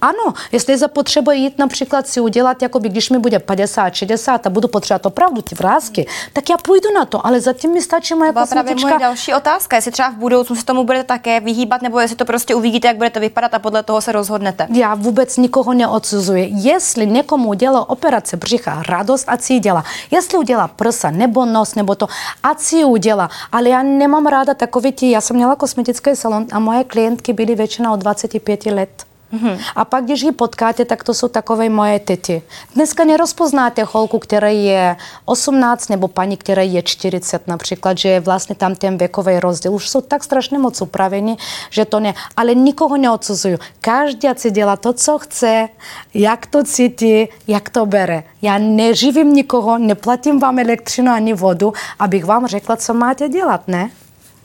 Ano, 0.00 0.34
jestli 0.52 0.78
zapotřebuje 0.78 1.36
jít 1.36 1.58
například 1.58 2.08
si 2.08 2.20
udělat, 2.20 2.62
jako 2.62 2.80
by 2.80 2.88
když 2.88 3.10
mi 3.10 3.18
bude 3.18 3.38
50, 3.38 3.94
60 3.94 4.46
a 4.46 4.50
budu 4.50 4.68
potřebovat 4.68 5.06
opravdu 5.06 5.42
ty 5.42 5.54
vrázky, 5.54 6.06
tak 6.32 6.50
já 6.50 6.56
půjdu 6.56 6.88
na 6.94 7.04
to, 7.04 7.26
ale 7.26 7.40
zatím 7.40 7.72
mi 7.72 7.82
stačí 7.82 8.14
moje 8.14 8.28
To 8.28 8.32
byla 8.32 8.46
právě 8.46 8.74
kosmetička. 8.74 8.88
moje 8.88 9.00
další 9.00 9.34
otázka, 9.34 9.76
jestli 9.76 9.90
třeba 9.90 10.08
v 10.08 10.14
budoucnu 10.14 10.56
se 10.56 10.64
tomu 10.64 10.84
budete 10.84 11.04
také 11.04 11.40
vyhýbat, 11.40 11.82
nebo 11.82 12.00
jestli 12.00 12.16
to 12.16 12.24
prostě 12.24 12.54
uvidíte, 12.54 12.88
jak 12.88 12.96
budete 12.96 13.20
vypadat 13.20 13.54
a 13.54 13.58
podle 13.58 13.82
toho 13.82 14.00
se 14.00 14.12
rozhodnete. 14.12 14.66
Já 14.74 14.94
vůbec 14.94 15.36
nikoho 15.36 15.72
neodsuzuji. 15.80 16.52
Jestli 16.54 17.06
někomu 17.06 17.48
udělá 17.48 17.88
operace 17.90 18.36
břicha 18.36 18.82
radost, 18.88 19.24
ať 19.28 19.40
si 19.42 19.52
ji 19.52 19.60
dělá. 19.60 19.84
Jestli 20.10 20.38
udělá 20.38 20.68
prsa 20.68 21.10
nebo 21.10 21.44
nos 21.46 21.74
nebo 21.74 21.94
to, 21.94 22.06
ať 22.42 22.60
si 22.60 22.76
ji 22.76 22.84
udělá. 22.84 23.28
Ale 23.52 23.68
já 23.68 23.82
nemám 23.82 24.26
ráda 24.26 24.54
takové 24.54 24.92
ti, 24.92 25.10
já 25.10 25.20
jsem 25.20 25.36
měla 25.36 25.56
kosmetický 25.56 26.16
salon 26.16 26.46
a 26.52 26.58
moje 26.58 26.84
klientky 26.84 27.32
byly 27.32 27.54
většinou 27.54 27.92
od 27.92 28.00
25 28.00 28.66
let. 28.66 29.09
Mm-hmm. 29.32 29.58
A 29.76 29.84
pak, 29.84 30.04
když 30.04 30.22
ji 30.22 30.32
potkáte, 30.32 30.84
tak 30.84 31.04
to 31.04 31.14
jsou 31.14 31.28
takové 31.28 31.68
moje 31.68 31.98
tety. 31.98 32.42
Dneska 32.74 33.04
nerozpoznáte 33.04 33.84
holku, 33.92 34.18
která 34.18 34.48
je 34.48 34.96
18, 35.24 35.88
nebo 35.88 36.08
paní, 36.08 36.36
která 36.36 36.62
je 36.62 36.82
40 36.82 37.48
například, 37.48 37.98
že 37.98 38.08
je 38.08 38.20
vlastně 38.20 38.54
tam 38.54 38.74
ten 38.74 38.98
věkový 38.98 39.40
rozdíl. 39.40 39.72
Už 39.72 39.88
jsou 39.88 40.00
tak 40.00 40.24
strašně 40.24 40.58
moc 40.58 40.80
upraveni, 40.82 41.36
že 41.70 41.84
to 41.84 42.00
ne. 42.00 42.14
Ale 42.36 42.54
nikoho 42.54 42.96
neodsuzuju. 42.96 43.58
Každý 43.80 44.28
si 44.36 44.50
dělá 44.50 44.76
to, 44.76 44.92
co 44.92 45.18
chce, 45.18 45.68
jak 46.14 46.46
to 46.46 46.64
cítí, 46.64 47.28
jak 47.48 47.68
to 47.70 47.86
bere. 47.86 48.24
Já 48.42 48.58
neživím 48.58 49.32
nikoho, 49.32 49.78
neplatím 49.78 50.38
vám 50.38 50.58
elektřinu 50.58 51.12
ani 51.12 51.34
vodu, 51.34 51.72
abych 51.98 52.24
vám 52.24 52.46
řekla, 52.46 52.76
co 52.76 52.94
máte 52.94 53.28
dělat, 53.28 53.68
ne? 53.68 53.90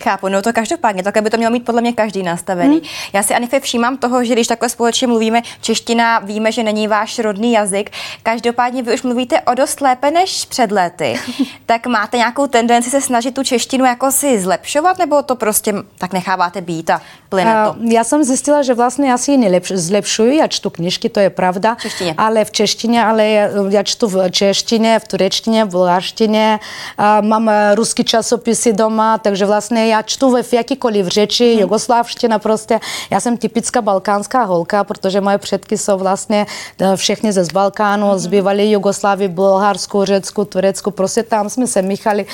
Chápu, 0.04 0.28
no 0.28 0.42
to 0.42 0.54
každopádně, 0.54 1.04
takhle 1.04 1.22
by 1.22 1.30
to 1.30 1.38
měl 1.38 1.52
mít 1.52 1.66
podle 1.66 1.82
mě 1.82 1.94
každý 1.94 2.24
nastavený. 2.24 2.76
Hmm. 2.76 2.86
Já 3.14 3.24
si 3.24 3.34
Anife 3.34 3.60
všímám 3.60 3.98
toho, 3.98 4.24
že 4.24 4.34
když 4.34 4.48
takhle 4.48 4.70
společně 4.70 5.08
mluvíme, 5.08 5.42
čeština 5.62 6.20
víme, 6.20 6.52
že 6.52 6.64
není 6.64 6.88
váš 6.88 7.20
rodný 7.20 7.52
jazyk, 7.52 7.92
každopádně 8.24 8.84
vy 8.84 8.94
už 8.94 9.02
mluvíte 9.02 9.42
o 9.42 9.54
dost 9.54 9.82
lépe 9.82 10.12
než 10.12 10.46
před 10.46 10.72
lety. 10.72 11.20
tak 11.66 11.88
máte 11.88 12.18
nějakou 12.18 12.48
tendenci 12.48 12.90
se 12.90 13.02
snažit 13.02 13.36
tu 13.36 13.44
češtinu 13.44 13.86
jako 13.86 14.12
si 14.12 14.40
zlepšovat, 14.40 14.98
nebo 14.98 15.24
to 15.24 15.36
prostě 15.36 15.74
tak 15.98 16.14
necháváte 16.14 16.62
být 16.62 16.90
a 16.90 17.02
plyne 17.30 17.54
to? 17.66 17.76
Já 17.94 18.04
jsem 18.04 18.24
zjistila, 18.24 18.62
že 18.62 18.74
vlastně 18.74 19.10
já 19.10 19.18
si 19.18 19.32
ji 19.32 19.38
nelepš, 19.38 19.72
zlepšuju, 19.72 20.32
já 20.32 20.48
čtu 20.48 20.70
knižky, 20.70 21.10
to 21.10 21.20
je 21.20 21.30
pravda, 21.30 21.76
V 21.76 21.82
češtině. 21.82 22.14
ale 22.18 22.46
v 22.46 22.52
češtině, 22.52 23.06
ale 23.06 23.30
já, 23.70 23.84
čtu 23.84 24.08
v 24.08 24.30
češtině, 24.32 25.00
v 25.00 25.08
turečtině, 25.08 25.66
v 25.66 25.70
bulharštině, 25.70 26.60
a 26.98 27.22
mám 27.22 27.50
eh, 27.50 27.76
ruský 27.76 28.04
časopisy 28.04 28.74
doma, 28.74 29.18
takže 29.18 29.46
vlastně 29.46 29.85
já 29.88 30.02
čtu 30.02 30.32
ve 30.32 30.44
v 30.44 30.54
jakýkoliv 30.54 31.08
řeči, 31.08 31.52
hmm. 31.52 31.62
jugoslávština 31.62 32.40
prostě. 32.40 32.80
Já 33.10 33.20
jsem 33.20 33.38
typická 33.38 33.82
balkánská 33.82 34.44
holka, 34.44 34.84
protože 34.84 35.22
moje 35.22 35.38
předky 35.38 35.78
jsou 35.78 35.98
vlastně 35.98 36.46
eh, 36.82 36.96
všechny 36.96 37.32
ze 37.32 37.44
z 37.44 37.52
Balkánu, 37.52 38.10
hmm. 38.10 38.20
z 38.20 38.28
bývalé 38.28 38.66
Jugoslávy, 38.66 39.28
Bulharsku, 39.28 40.06
Řecku, 40.06 40.46
Turecku, 40.46 40.92
prostě 40.92 41.24
tam 41.24 41.50
jsme 41.50 41.68
se 41.68 41.82
míchali. 41.82 42.26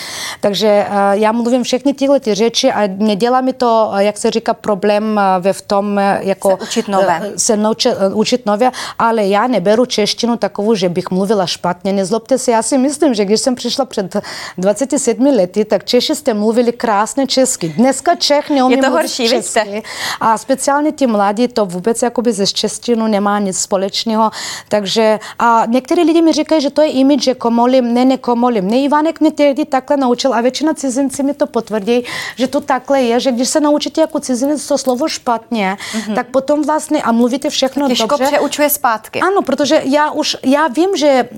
Takže 0.42 0.68
eh, 0.68 0.88
já 1.14 1.32
mluvím 1.32 1.64
všechny 1.64 1.94
tyhle 1.94 2.20
ty 2.20 2.36
řeči 2.36 2.72
a 2.72 2.88
nedělá 2.98 3.42
mi 3.42 3.54
to, 3.54 3.92
eh, 3.94 4.04
jak 4.04 4.18
se 4.18 4.32
říká, 4.32 4.54
problém 4.54 5.20
ve 5.40 5.54
v 5.54 5.62
tom, 5.62 6.02
jako 6.20 6.50
Se 6.50 6.64
učit 6.64 6.88
nové. 6.88 7.32
se 7.38 7.58
naučit, 7.58 7.94
učit 8.14 8.46
nové, 8.46 8.72
ale 9.00 9.28
já 9.28 9.48
neberu 9.48 9.86
češtinu 9.86 10.38
takovou, 10.38 10.76
že 10.76 10.90
bych 10.90 11.12
mluvila 11.12 11.46
špatně. 11.46 11.94
Nezlobte 11.94 12.38
se, 12.38 12.52
já 12.52 12.62
si 12.62 12.78
myslím, 12.78 13.14
že 13.14 13.26
když 13.26 13.42
jsem 13.42 13.56
přišla 13.56 13.86
před 13.86 14.16
27 14.58 15.26
lety, 15.26 15.66
tak 15.66 15.84
Češi 15.84 16.16
jste 16.16 16.34
mluvili 16.34 16.72
krásně 16.72 17.28
česky. 17.28 17.41
Dneska 17.68 18.16
Čech 18.16 18.50
neumí 18.50 18.76
Je 18.76 18.82
to 18.82 18.90
mluvit 18.90 19.02
horší, 19.02 19.24
víte? 19.24 19.36
česky. 19.36 19.84
A 20.22 20.38
speciálně 20.38 20.92
ti 20.92 21.08
mladí 21.08 21.48
to 21.48 21.66
vůbec 21.66 22.02
jakoby 22.02 22.34
ze 22.34 22.48
češtinu 22.48 23.08
nemá 23.08 23.40
nic 23.40 23.60
společného. 23.60 24.32
Takže 24.70 25.20
a 25.40 25.64
některé 25.68 26.04
lidi 26.04 26.22
mi 26.22 26.32
říkají, 26.32 26.62
že 26.62 26.70
to 26.70 26.82
je 26.82 26.92
image, 26.92 27.24
že 27.24 27.34
komolím. 27.34 27.94
Ne, 27.94 28.06
ne 28.06 28.18
komolím. 28.18 28.68
Ne, 28.68 28.78
Ivanek 28.78 29.20
mě 29.20 29.32
tehdy 29.32 29.66
takhle 29.66 29.98
naučil 29.98 30.34
a 30.34 30.42
většina 30.42 30.74
cizinci 30.74 31.24
mi 31.24 31.34
to 31.34 31.48
potvrdí, 31.48 32.06
že 32.36 32.48
to 32.48 32.62
takhle 32.62 33.02
je, 33.02 33.20
že 33.20 33.32
když 33.32 33.50
se 33.50 33.60
naučíte 33.60 34.02
jako 34.02 34.20
cizinec 34.20 34.68
to 34.68 34.78
slovo 34.78 35.08
špatně, 35.08 35.78
mm-hmm. 35.94 36.16
tak 36.16 36.28
potom 36.28 36.64
vlastně 36.64 37.02
a 37.04 37.12
mluvíte 37.12 37.50
všechno 37.50 37.88
Těžko 37.88 38.08
dobře. 38.08 38.26
přeučuje 38.26 38.70
zpátky. 38.70 39.20
Ano, 39.20 39.42
protože 39.42 39.82
já 39.86 40.12
už, 40.12 40.38
já 40.44 40.68
vím, 40.68 40.90
že 40.96 41.30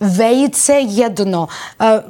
vejce 0.00 0.72
jedno, 0.74 1.48
eh, 1.80 2.02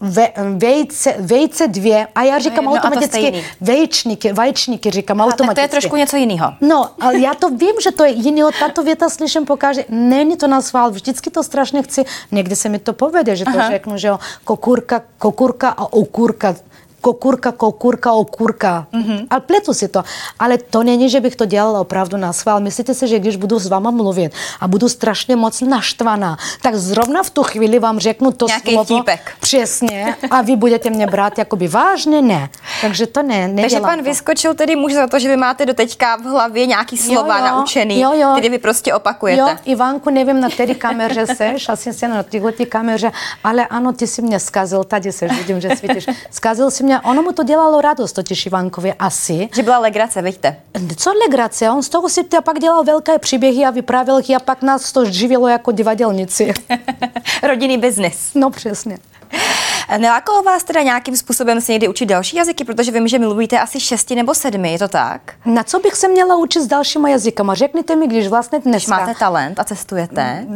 ve, 0.00 0.28
vejce, 0.56 1.14
vejce 1.18 1.68
dvě, 1.68 2.06
a 2.14 2.22
já 2.22 2.38
říkám 2.38 2.49
a 2.58 2.62
to 2.62 2.68
automaticky 2.68 3.44
vejčníky, 3.60 4.32
vajčníky 4.32 4.90
říkám 4.90 5.20
A 5.20 5.24
tak 5.24 5.36
to 5.36 5.42
automaticky. 5.42 5.64
je 5.64 5.68
trošku 5.68 5.96
něco 5.96 6.16
jiného. 6.16 6.52
No, 6.60 6.90
ale 7.00 7.18
já 7.18 7.34
to 7.34 7.50
vím, 7.50 7.74
že 7.82 7.90
to 7.90 8.04
je 8.04 8.10
jiný. 8.10 8.42
Tato 8.60 8.82
věta 8.82 9.08
slyším 9.08 9.44
pokaže. 9.46 9.84
Není 9.88 10.36
to 10.36 10.46
na 10.46 10.60
svál, 10.60 10.90
vždycky 10.90 11.30
to 11.30 11.42
strašně 11.42 11.82
chci. 11.82 12.04
Někdy 12.32 12.56
se 12.56 12.68
mi 12.68 12.78
to 12.78 12.92
povede, 12.92 13.36
že 13.36 13.44
to 13.44 13.58
Aha. 13.58 13.70
řeknu, 13.70 13.96
že 13.98 14.08
jo, 14.08 14.18
kokurka, 14.44 15.02
kokurka 15.18 15.68
a 15.68 15.92
okurka. 15.92 16.54
Kokurka, 17.00 17.52
kokurka, 17.52 18.12
okurka. 18.12 18.86
Mm-hmm. 18.92 19.26
Ale 19.30 19.40
pletu 19.40 19.74
si 19.74 19.88
to. 19.88 20.02
Ale 20.38 20.58
to 20.58 20.82
není, 20.82 21.10
že 21.10 21.20
bych 21.20 21.36
to 21.36 21.44
dělala 21.46 21.80
opravdu 21.80 22.16
na 22.16 22.32
svál. 22.32 22.60
Myslíte 22.60 22.94
si, 22.94 23.08
že 23.08 23.18
když 23.18 23.36
budu 23.36 23.58
s 23.58 23.66
váma 23.66 23.90
mluvit 23.90 24.32
a 24.60 24.68
budu 24.68 24.88
strašně 24.88 25.36
moc 25.36 25.60
naštvaná, 25.60 26.36
tak 26.62 26.74
zrovna 26.74 27.22
v 27.22 27.30
tu 27.30 27.42
chvíli 27.42 27.78
vám 27.78 27.98
řeknu 27.98 28.30
to 28.32 28.46
Nějaký 28.46 28.70
slovo. 28.72 28.84
vtípek. 28.84 29.32
Přesně. 29.40 30.16
A 30.30 30.42
vy 30.42 30.56
budete 30.56 30.90
mě 30.90 31.06
brát 31.06 31.38
jakoby 31.38 31.68
vážně? 31.68 32.22
Ne. 32.22 32.48
Takže 32.80 33.06
to 33.06 33.22
ne, 33.22 33.48
nedělám 33.48 33.56
Takže 33.62 33.80
pan 33.80 33.98
to. 33.98 34.04
vyskočil 34.04 34.54
tedy 34.54 34.76
muž 34.76 34.92
za 34.94 35.06
to, 35.06 35.18
že 35.18 35.28
vy 35.28 35.36
máte 35.36 35.66
do 35.66 35.74
teďka 35.74 36.16
v 36.16 36.22
hlavě 36.22 36.66
nějaký 36.66 36.96
slova 36.98 37.38
jo. 37.38 37.44
naučený, 37.44 38.00
Jo, 38.00 38.12
jo. 38.14 38.28
který 38.32 38.48
vy 38.48 38.58
prostě 38.58 38.94
opakujete. 38.94 39.40
Jo, 39.40 39.48
Ivánku, 39.64 40.10
nevím, 40.10 40.40
na 40.40 40.48
které 40.50 40.74
kameře 40.74 41.26
seš, 41.36 41.68
asi 41.68 41.92
jsi 41.92 42.08
na 42.08 42.22
téhle 42.22 42.52
kameře, 42.52 43.12
ale 43.44 43.66
ano, 43.66 43.92
ty 43.92 44.06
si 44.06 44.22
mě 44.22 44.40
zkazil, 44.40 44.84
tady 44.84 45.12
seš, 45.12 45.32
vidím, 45.38 45.60
že 45.60 45.70
svítíš. 45.76 46.06
Zkazil 46.30 46.70
si 46.70 46.82
mě, 46.84 46.89
ono 46.98 47.22
mu 47.22 47.32
to 47.32 47.42
dělalo 47.42 47.80
radost, 47.80 48.12
totiž 48.12 48.46
Ivánkovi, 48.46 48.94
asi. 48.94 49.48
Že 49.54 49.62
byla 49.62 49.78
legrace, 49.78 50.22
vidíte. 50.22 50.56
Co 50.96 51.12
legrace, 51.26 51.70
on 51.70 51.82
z 51.82 51.88
toho 51.88 52.08
si 52.08 52.24
a 52.38 52.40
pak 52.40 52.58
dělal 52.58 52.84
velké 52.84 53.18
příběhy 53.18 53.64
a 53.64 53.70
vyprávěl 53.70 54.20
je 54.28 54.36
a 54.36 54.40
pak 54.40 54.62
nás 54.62 54.92
to 54.92 55.04
živilo 55.04 55.48
jako 55.48 55.72
divadelnici. 55.72 56.52
Rodinný 57.42 57.78
biznis. 57.78 58.30
No 58.34 58.50
přesně. 58.50 58.98
Nelákalo 59.98 60.42
vás 60.42 60.64
teda 60.64 60.82
nějakým 60.82 61.16
způsobem 61.16 61.60
se 61.60 61.72
někdy 61.72 61.88
učit 61.88 62.06
další 62.06 62.36
jazyky, 62.36 62.64
protože 62.64 62.92
vím, 62.92 63.08
že 63.08 63.18
mluvíte 63.18 63.58
asi 63.60 63.80
šesti 63.80 64.14
nebo 64.14 64.34
sedmi, 64.34 64.72
je 64.72 64.78
to 64.78 64.88
tak? 64.88 65.34
Na 65.44 65.62
co 65.62 65.78
bych 65.78 65.94
se 65.94 66.08
měla 66.08 66.36
učit 66.36 66.62
s 66.62 66.66
dalšíma 66.66 67.08
jazykama? 67.08 67.54
Řekněte 67.54 67.96
mi, 67.96 68.06
když 68.06 68.28
vlastně 68.28 68.58
Když 68.58 68.70
dneska... 68.70 68.96
máte 68.96 69.14
talent 69.18 69.58
a 69.58 69.64
cestujete. 69.64 70.46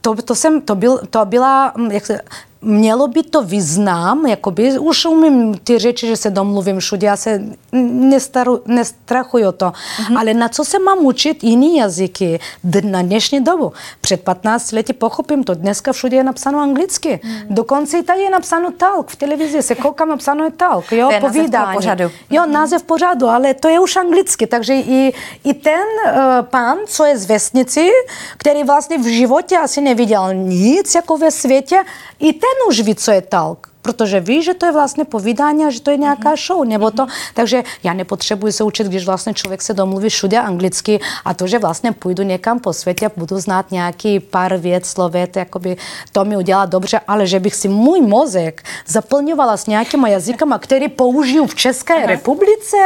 To, 0.00 0.14
to, 0.14 0.34
jsem, 0.34 0.60
to, 0.60 0.74
byl, 0.74 1.00
to 1.10 1.24
byla, 1.24 1.72
jak 1.90 2.06
se, 2.06 2.20
mělo 2.62 3.08
by 3.08 3.22
to 3.22 3.42
význam, 3.42 4.26
jakoby, 4.26 4.78
už 4.78 5.04
umím 5.04 5.58
ty 5.64 5.78
řeči, 5.78 6.06
že 6.06 6.16
se 6.16 6.30
domluvím 6.30 6.80
všude, 6.80 7.06
já 7.06 7.16
se 7.16 7.42
nestaru, 7.72 8.62
nestrachuju 8.66 9.52
to, 9.52 9.66
mm-hmm. 9.66 10.18
ale 10.18 10.34
na 10.34 10.48
co 10.48 10.64
se 10.64 10.78
mám 10.78 10.98
učit 10.98 11.44
jiný 11.44 11.76
jazyky 11.76 12.40
na 12.84 13.02
dnešní 13.02 13.44
dobu? 13.44 13.72
Před 14.00 14.20
15 14.20 14.72
lety 14.72 14.92
pochopím 14.92 15.44
to, 15.44 15.54
dneska 15.54 15.92
všude 15.92 16.16
je 16.16 16.24
napsáno 16.24 16.60
anglicky, 16.60 17.20
mm. 17.24 17.54
dokonce 17.54 17.98
i 17.98 18.02
tady 18.02 18.20
je 18.20 18.30
napsáno 18.30 18.70
talk, 18.70 19.10
v 19.10 19.16
televizi 19.16 19.62
se 19.62 19.74
koukám, 19.74 20.08
napsáno 20.08 20.44
je 20.44 20.50
talk, 20.50 20.92
jo, 20.92 21.08
To 21.08 21.14
je 21.14 21.20
povídání. 21.20 21.74
pořadu. 21.76 22.04
Jo, 22.30 22.46
název 22.46 22.82
pořadu, 22.82 23.26
ale 23.28 23.54
to 23.54 23.68
je 23.68 23.80
už 23.80 23.96
anglicky, 23.96 24.46
takže 24.46 24.74
i, 24.74 25.12
i 25.44 25.54
ten 25.54 25.86
uh, 26.06 26.12
pán, 26.42 26.78
co 26.86 27.04
je 27.04 27.18
z 27.18 27.26
vesnici, 27.26 27.88
který 28.36 28.64
vlastně 28.64 28.98
v 28.98 29.06
životě 29.06 29.58
asi 29.58 29.80
neviděl 29.80 30.34
nic 30.34 30.94
jako 30.94 31.18
ve 31.18 31.30
světě, 31.30 31.84
i 32.18 32.32
ten 32.32 32.49
už 32.68 32.80
ví, 32.80 32.94
co 32.94 33.10
je 33.10 33.22
talk. 33.22 33.70
protože 33.82 34.20
ví, 34.20 34.42
že 34.42 34.54
to 34.54 34.66
je 34.66 34.72
vlastně 34.72 35.04
povídání 35.04 35.64
a 35.64 35.70
že 35.70 35.80
to 35.80 35.90
je 35.90 35.96
nějaká 35.96 36.36
show, 36.36 36.64
nebo 36.64 36.90
to, 36.90 37.06
takže 37.34 37.62
já 37.82 37.92
nepotřebuji 37.92 38.52
se 38.52 38.64
učit, 38.64 38.86
když 38.86 39.06
vlastně 39.06 39.34
člověk 39.34 39.62
se 39.62 39.74
domluví 39.74 40.08
všude 40.08 40.38
anglicky 40.38 41.00
a 41.24 41.34
to, 41.34 41.46
že 41.46 41.58
vlastně 41.58 41.92
půjdu 41.92 42.22
někam 42.22 42.60
po 42.60 42.72
světě 42.72 43.06
a 43.06 43.10
budu 43.16 43.40
znát 43.40 43.70
nějaký 43.70 44.20
pár 44.20 44.56
věc, 44.56 44.86
slovět, 44.86 45.36
jakoby 45.36 45.76
to 46.12 46.24
mi 46.24 46.36
udělá 46.36 46.66
dobře, 46.66 47.00
ale 47.08 47.26
že 47.26 47.40
bych 47.40 47.54
si 47.54 47.68
můj 47.68 48.00
mozek 48.00 48.62
zaplňovala 48.86 49.56
s 49.56 49.66
nějakýma 49.66 50.08
jazykama, 50.08 50.58
který 50.58 50.88
použiju 50.88 51.46
v 51.46 51.54
České 51.54 51.94
Aha. 51.94 52.06
republice, 52.06 52.76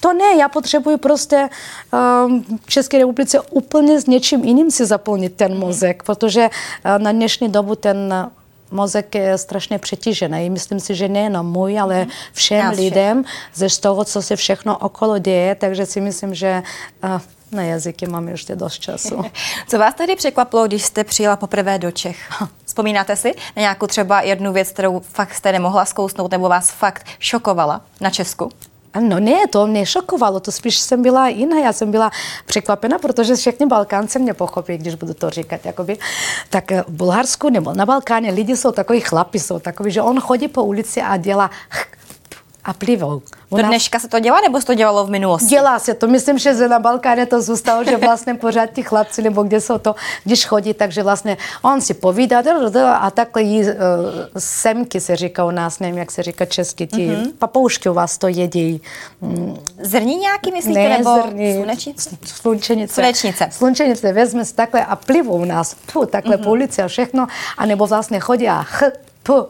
to 0.00 0.12
ne, 0.12 0.36
já 0.38 0.48
potřebuji 0.48 0.96
prostě 0.96 1.48
um, 2.26 2.44
v 2.64 2.70
České 2.70 2.98
republice 2.98 3.40
úplně 3.50 4.00
s 4.00 4.06
něčím 4.06 4.44
jiným 4.44 4.70
si 4.70 4.86
zaplnit 4.86 5.34
ten 5.34 5.58
mozek, 5.58 6.02
protože 6.02 6.50
uh, 6.50 7.02
na 7.02 7.12
dnešní 7.12 7.48
dobu 7.48 7.74
ten 7.74 8.30
mozek 8.70 9.14
je 9.14 9.38
strašně 9.38 9.78
přetížený. 9.78 10.50
Myslím 10.50 10.80
si, 10.80 10.94
že 10.94 11.08
nejenom 11.08 11.46
můj, 11.46 11.80
ale 11.80 12.06
všem 12.32 12.58
Já 12.58 12.70
lidem 12.70 13.24
ze 13.54 13.68
z 13.68 13.78
toho, 13.78 14.04
co 14.04 14.22
se 14.22 14.36
všechno 14.36 14.78
okolo 14.78 15.18
děje, 15.18 15.54
takže 15.54 15.86
si 15.86 16.00
myslím, 16.00 16.34
že 16.34 16.62
uh, 17.04 17.20
na 17.52 17.62
jazyky 17.62 18.06
mám 18.06 18.28
ještě 18.28 18.56
dost 18.56 18.78
času. 18.78 19.24
Co 19.68 19.78
vás 19.78 19.94
tady 19.94 20.16
překvapilo, 20.16 20.66
když 20.66 20.82
jste 20.82 21.04
přijela 21.04 21.36
poprvé 21.36 21.78
do 21.78 21.90
Čech? 21.90 22.30
Vzpomínáte 22.64 23.16
si 23.16 23.34
na 23.56 23.60
nějakou 23.60 23.86
třeba 23.86 24.22
jednu 24.22 24.52
věc, 24.52 24.68
kterou 24.68 25.00
fakt 25.00 25.34
jste 25.34 25.52
nemohla 25.52 25.84
zkousnout 25.84 26.30
nebo 26.30 26.48
vás 26.48 26.70
fakt 26.70 27.06
šokovala 27.18 27.80
na 28.00 28.10
Česku? 28.10 28.50
No 29.00 29.20
ne, 29.20 29.46
to 29.50 29.66
mě 29.66 29.86
šokovalo, 29.86 30.40
to 30.40 30.52
spíš 30.52 30.78
jsem 30.78 31.02
byla 31.02 31.28
jiná, 31.28 31.58
já 31.58 31.72
jsem 31.72 31.90
byla 31.90 32.10
překvapena, 32.46 32.98
protože 32.98 33.36
všichni 33.36 33.66
Balkánci 33.66 34.18
mě 34.18 34.34
pochopí, 34.34 34.78
když 34.78 34.94
budu 34.94 35.14
to 35.14 35.30
říkat, 35.30 35.66
jakoby. 35.66 35.98
Tak 36.50 36.70
v 36.70 36.84
Bulharsku 36.88 37.50
nebo 37.50 37.74
na 37.74 37.86
Balkáně 37.86 38.30
lidi 38.30 38.56
jsou 38.56 38.72
takový 38.72 39.00
chlapi, 39.00 39.38
jsou 39.40 39.58
takový, 39.58 39.90
že 39.90 40.02
on 40.02 40.20
chodí 40.20 40.48
po 40.48 40.64
ulici 40.64 41.02
a 41.02 41.16
dělá 41.16 41.50
a 42.68 42.72
plivou. 42.72 43.22
U 43.50 43.56
Do 43.56 43.62
dneška 43.62 43.98
se 43.98 44.08
to 44.08 44.20
dělá, 44.20 44.40
nebo 44.40 44.60
se 44.60 44.66
to 44.66 44.74
dělalo 44.74 45.06
v 45.06 45.10
minulosti? 45.10 45.48
Dělá 45.48 45.78
se 45.78 45.94
to. 45.94 46.06
Myslím, 46.06 46.38
že 46.38 46.68
na 46.68 46.78
Balkáně 46.78 47.26
to 47.26 47.42
zůstalo, 47.42 47.84
že 47.84 47.96
vlastně 47.96 48.34
pořád 48.34 48.66
ti 48.66 48.82
chlapci, 48.82 49.22
nebo 49.22 49.42
kde 49.42 49.60
jsou 49.60 49.78
to, 49.78 49.94
když 50.24 50.46
chodí, 50.46 50.74
takže 50.74 51.02
vlastně 51.02 51.36
on 51.62 51.80
si 51.80 51.94
povídá 51.94 52.42
a 52.94 53.10
takhle 53.10 53.42
jí 53.42 53.60
uh, 53.60 53.68
semky 54.38 55.00
se 55.00 55.16
říká 55.16 55.44
u 55.44 55.50
nás, 55.50 55.78
nevím, 55.78 55.98
jak 55.98 56.10
se 56.10 56.22
říká 56.22 56.44
česky, 56.44 56.86
ti 56.86 57.08
mm-hmm. 57.08 57.32
papoušky 57.38 57.88
u 57.88 57.94
vás 57.94 58.18
to 58.18 58.28
jedí. 58.28 58.82
Mm. 59.20 59.56
Zrní 59.82 60.16
nějaký 60.16 60.52
myslíte, 60.52 60.78
ne, 60.80 60.98
nebo 60.98 61.22
zrní, 61.22 61.54
slunečnice? 61.54 62.10
Slunčenice. 62.24 62.94
Slunečnice. 62.94 63.48
Slunčenice 63.50 64.12
vezme 64.12 64.44
si 64.44 64.54
takhle 64.54 64.84
a 64.84 64.96
plivou 64.96 65.36
u 65.36 65.44
nás, 65.44 65.76
tu, 65.92 66.06
takhle 66.06 66.36
mm-hmm. 66.36 66.44
po 66.44 66.50
ulici 66.50 66.82
a 66.82 66.88
všechno, 66.88 67.26
a 67.58 67.66
nebo 67.66 67.86
vlastně 67.86 68.20
chodí 68.20 68.48
a 68.48 68.62
ch, 68.62 68.82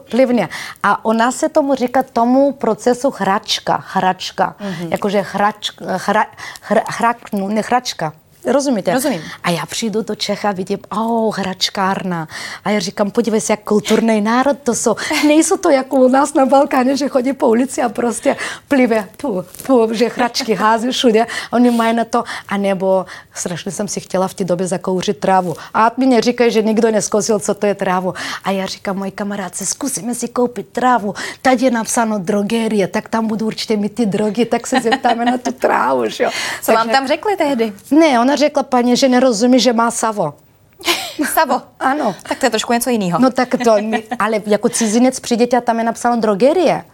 plivně. 0.09 0.49
A 0.83 1.05
u 1.05 1.13
nás 1.13 1.35
se 1.35 1.49
tomu 1.49 1.75
říká 1.75 2.03
tomu 2.03 2.51
procesu 2.51 3.13
hračka, 3.17 3.83
hračka. 3.87 4.55
Mm-hmm. 4.59 4.87
Jakože 4.91 5.25
hrač, 5.31 5.71
hra, 5.79 6.25
hra, 6.61 6.81
hra, 6.87 7.15
ne 7.33 7.61
hračka. 7.61 8.13
Rozumíte? 8.45 8.93
Rozumím. 8.93 9.21
A 9.43 9.49
já 9.49 9.65
přijdu 9.65 10.01
do 10.01 10.15
Čech 10.15 10.45
a 10.45 10.51
vidím, 10.51 10.79
oh, 10.91 11.37
hračkárna. 11.37 12.27
A 12.65 12.69
já 12.69 12.79
říkám, 12.79 13.11
podívej 13.11 13.41
se, 13.41 13.53
jak 13.53 13.63
kulturní 13.63 14.21
národ 14.21 14.57
to 14.63 14.75
jsou. 14.75 14.95
Nejsou 15.27 15.57
to 15.57 15.69
jako 15.69 15.95
u 15.95 16.07
nás 16.07 16.33
na 16.33 16.45
Balkáně, 16.45 16.97
že 16.97 17.07
chodí 17.07 17.33
po 17.33 17.47
ulici 17.47 17.81
a 17.81 17.89
prostě 17.89 18.35
plive, 18.67 19.07
tu, 19.17 19.45
tu, 19.65 19.93
že 19.93 20.09
hračky 20.15 20.53
hází 20.53 20.91
všude. 20.91 21.27
Oni 21.51 21.71
mají 21.71 21.95
na 21.95 22.05
to, 22.05 22.23
a 22.47 22.57
nebo 22.57 23.05
strašně 23.33 23.71
jsem 23.71 23.87
si 23.87 23.99
chtěla 23.99 24.27
v 24.27 24.33
té 24.33 24.43
době 24.43 24.67
zakouřit 24.67 25.17
trávu. 25.17 25.55
A 25.73 25.91
mi 25.97 26.21
říkají, 26.21 26.51
že 26.51 26.61
nikdo 26.61 26.91
neskosil, 26.91 27.39
co 27.39 27.53
to 27.53 27.65
je 27.65 27.75
trávu. 27.75 28.13
A 28.43 28.51
já 28.51 28.65
říkám, 28.65 28.97
moji 28.97 29.11
kamarádce, 29.11 29.65
zkusíme 29.65 30.15
si 30.15 30.27
koupit 30.27 30.69
trávu. 30.69 31.13
Tady 31.41 31.65
je 31.65 31.71
napsáno 31.71 32.19
drogerie, 32.19 32.87
tak 32.87 33.09
tam 33.09 33.27
budu 33.27 33.45
určitě 33.45 33.77
mít 33.77 33.95
ty 33.95 34.05
drogy, 34.05 34.45
tak 34.45 34.67
se 34.67 34.81
zeptáme 34.81 35.25
na 35.25 35.37
tu 35.37 35.51
trávu. 35.51 36.09
Že? 36.09 36.25
Co 36.25 36.31
Takže... 36.65 36.77
vám 36.77 36.89
tam 36.89 37.07
řekli 37.07 37.37
tehdy? 37.37 37.73
Ne, 37.91 38.19
ona 38.29 38.35
řekla 38.35 38.63
paní, 38.63 38.95
že 38.95 39.09
nerozumí, 39.09 39.59
že 39.59 39.73
má 39.73 39.91
savo. 39.91 40.33
Savo. 41.33 41.61
Ano. 41.79 42.15
Tak 42.29 42.39
to 42.39 42.45
je 42.45 42.49
trošku 42.49 42.73
něco 42.73 42.89
jiného. 42.89 43.19
No 43.19 43.31
tak 43.31 43.49
to, 43.63 43.75
ale 44.19 44.41
jako 44.45 44.69
cizinec 44.69 45.19
přijdete 45.19 45.57
a 45.57 45.61
tam 45.61 45.79
je 45.79 45.83
napsáno 45.83 46.21
drogerie 46.21 46.85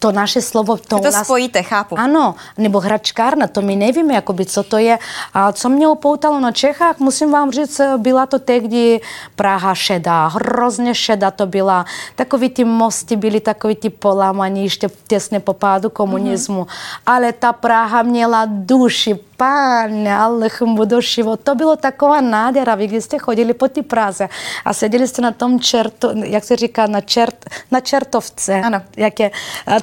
to 0.00 0.12
naše 0.12 0.40
slovo... 0.40 0.76
To, 0.76 0.98
to 0.98 1.10
nás... 1.10 1.24
spojíte, 1.24 1.62
chápu. 1.62 1.98
Ano, 1.98 2.34
nebo 2.58 2.80
hračkárna, 2.80 3.46
to 3.46 3.62
my 3.62 3.76
nevíme, 3.76 4.14
jakoby, 4.14 4.46
co 4.46 4.62
to 4.62 4.78
je. 4.78 4.98
A 5.34 5.52
co 5.52 5.68
mě 5.68 5.88
upoutalo 5.88 6.40
na 6.40 6.52
Čechách, 6.52 6.98
musím 6.98 7.30
vám 7.30 7.52
říct, 7.52 7.80
byla 7.96 8.26
to 8.26 8.38
tehdy 8.38 9.00
Praha 9.36 9.74
šedá, 9.74 10.26
hrozně 10.26 10.94
šedá 10.94 11.30
to 11.30 11.46
byla. 11.46 11.84
Takový 12.16 12.48
ty 12.48 12.64
mosty 12.64 13.16
byly 13.16 13.40
takový 13.40 13.74
ty 13.76 13.90
polámaní, 13.90 14.64
ještě 14.64 14.88
těsně 15.06 15.40
po 15.40 15.52
pádu 15.52 15.90
komunismu. 15.90 16.62
Mm-hmm. 16.62 17.00
Ale 17.06 17.32
ta 17.32 17.52
Praha 17.52 18.02
měla 18.02 18.46
duši, 18.48 19.18
ale 20.18 20.50
do 20.84 21.00
život. 21.00 21.40
To 21.42 21.54
bylo 21.54 21.76
taková 21.76 22.20
nádhera, 22.20 22.74
vy 22.74 22.86
když 22.86 23.04
jste 23.04 23.18
chodili 23.18 23.54
po 23.54 23.68
ty 23.68 23.82
Praze 23.82 24.28
a 24.64 24.74
seděli 24.74 25.08
jste 25.08 25.22
na 25.22 25.30
tom 25.32 25.60
čerto, 25.60 26.12
jak 26.24 26.44
se 26.44 26.56
říká, 26.56 26.86
na, 26.86 27.00
čert, 27.00 27.44
na 27.70 27.80
čertovce. 27.80 28.60
Ano. 28.60 28.82
Jak 28.96 29.20
je, 29.20 29.30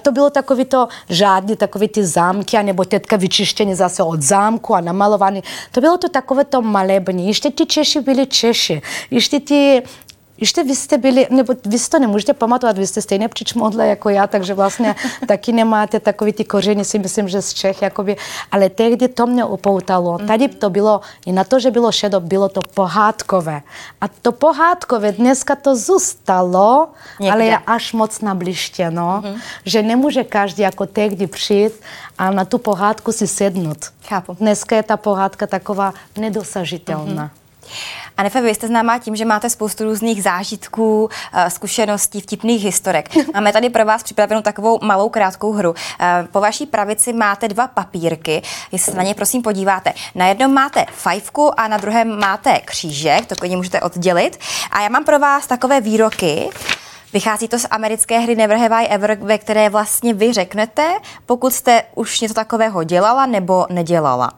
to 0.01 0.11
bylo 0.11 0.29
takový 0.29 0.65
to 0.65 0.87
žádný, 1.09 1.55
takový 1.55 1.87
ty 1.87 2.05
zámky, 2.05 2.63
nebo 2.63 2.85
teďka 2.85 3.15
vyčištění 3.15 3.75
zase 3.75 4.03
od 4.03 4.21
zámku 4.21 4.75
a 4.75 4.81
namalovaný. 4.81 5.43
To 5.71 5.81
bylo 5.81 5.97
to 5.97 6.09
takové 6.09 6.45
to 6.45 6.61
malební. 6.61 7.27
Ještě 7.27 7.51
ti 7.51 7.65
Češi 7.65 8.01
byli 8.01 8.25
Češi. 8.25 8.81
Ještě 9.11 9.39
ti 9.39 9.83
ještě 10.37 10.63
vy 10.63 10.75
jste 10.75 10.97
byli, 10.97 11.27
nebo 11.29 11.53
vy 11.65 11.77
to 11.79 11.99
nemůžete 11.99 12.33
pamatovat, 12.33 12.77
vy 12.77 12.87
jste 12.87 13.01
stejně 13.01 13.27
přičmodle 13.27 13.87
jako 13.87 14.09
já, 14.09 14.27
takže 14.27 14.53
vlastně 14.53 14.95
taky 15.27 15.53
nemáte 15.53 15.99
takový 15.99 16.33
ty 16.33 16.45
kořeny, 16.45 16.85
si 16.85 16.99
myslím, 16.99 17.29
že 17.29 17.41
z 17.41 17.53
Čech, 17.53 17.81
jakoby, 17.81 18.15
ale 18.51 18.69
tehdy 18.69 19.07
to 19.07 19.27
mě 19.27 19.45
upoutalo. 19.45 20.17
Tady 20.17 20.47
to 20.47 20.69
bylo, 20.69 21.01
i 21.25 21.31
na 21.31 21.43
to, 21.43 21.59
že 21.59 21.71
bylo 21.71 21.91
šedo, 21.91 22.19
bylo 22.19 22.49
to 22.49 22.61
pohádkové. 22.73 23.61
A 24.01 24.07
to 24.07 24.31
pohádkové 24.31 25.11
dneska 25.11 25.55
to 25.55 25.75
zůstalo, 25.75 26.89
Někde. 27.19 27.33
ale 27.33 27.45
je 27.45 27.57
až 27.57 27.93
moc 27.93 28.21
nablištěno, 28.21 29.21
mm-hmm. 29.23 29.41
že 29.65 29.83
nemůže 29.83 30.23
každý 30.23 30.63
jako 30.63 30.85
tehdy 30.85 31.27
přijít 31.27 31.73
a 32.17 32.31
na 32.31 32.45
tu 32.45 32.57
pohádku 32.57 33.11
si 33.11 33.27
sednout. 33.27 33.77
Chápu. 34.07 34.33
Dneska 34.39 34.75
je 34.75 34.83
ta 34.83 34.97
pohádka 34.97 35.47
taková 35.47 35.93
nedosažitelná. 36.17 37.25
Mm-hmm. 37.25 37.46
A 38.17 38.23
Nefe, 38.23 38.41
vy 38.41 38.55
jste 38.55 38.67
známá 38.67 38.99
tím, 38.99 39.15
že 39.15 39.25
máte 39.25 39.49
spoustu 39.49 39.83
různých 39.83 40.23
zážitků, 40.23 41.09
eh, 41.33 41.49
zkušeností, 41.49 42.21
vtipných 42.21 42.63
historek. 42.63 43.09
Máme 43.33 43.53
tady 43.53 43.69
pro 43.69 43.85
vás 43.85 44.03
připravenou 44.03 44.41
takovou 44.41 44.79
malou 44.81 45.09
krátkou 45.09 45.51
hru. 45.51 45.75
Eh, 45.99 46.27
po 46.31 46.41
vaší 46.41 46.65
pravici 46.65 47.13
máte 47.13 47.47
dva 47.47 47.67
papírky, 47.67 48.41
jestli 48.71 48.91
se 48.91 48.97
na 48.97 49.03
ně 49.03 49.15
prosím 49.15 49.41
podíváte. 49.41 49.93
Na 50.15 50.27
jednom 50.27 50.53
máte 50.53 50.85
fajfku 50.91 51.59
a 51.59 51.67
na 51.67 51.77
druhém 51.77 52.19
máte 52.19 52.59
křížek, 52.65 53.25
to 53.25 53.35
klidně 53.35 53.57
můžete 53.57 53.81
oddělit. 53.81 54.39
A 54.71 54.81
já 54.81 54.89
mám 54.89 55.03
pro 55.03 55.19
vás 55.19 55.47
takové 55.47 55.81
výroky, 55.81 56.49
Vychází 57.13 57.47
to 57.47 57.59
z 57.59 57.67
americké 57.71 58.19
hry 58.19 58.35
Never 58.35 58.57
Have 58.57 58.75
I 58.75 58.87
Ever, 58.87 59.17
ve 59.21 59.37
které 59.37 59.69
vlastně 59.69 60.13
vy 60.13 60.33
řeknete, 60.33 60.87
pokud 61.25 61.53
jste 61.53 61.83
už 61.95 62.21
něco 62.21 62.33
takového 62.33 62.83
dělala 62.83 63.25
nebo 63.25 63.65
nedělala. 63.69 64.31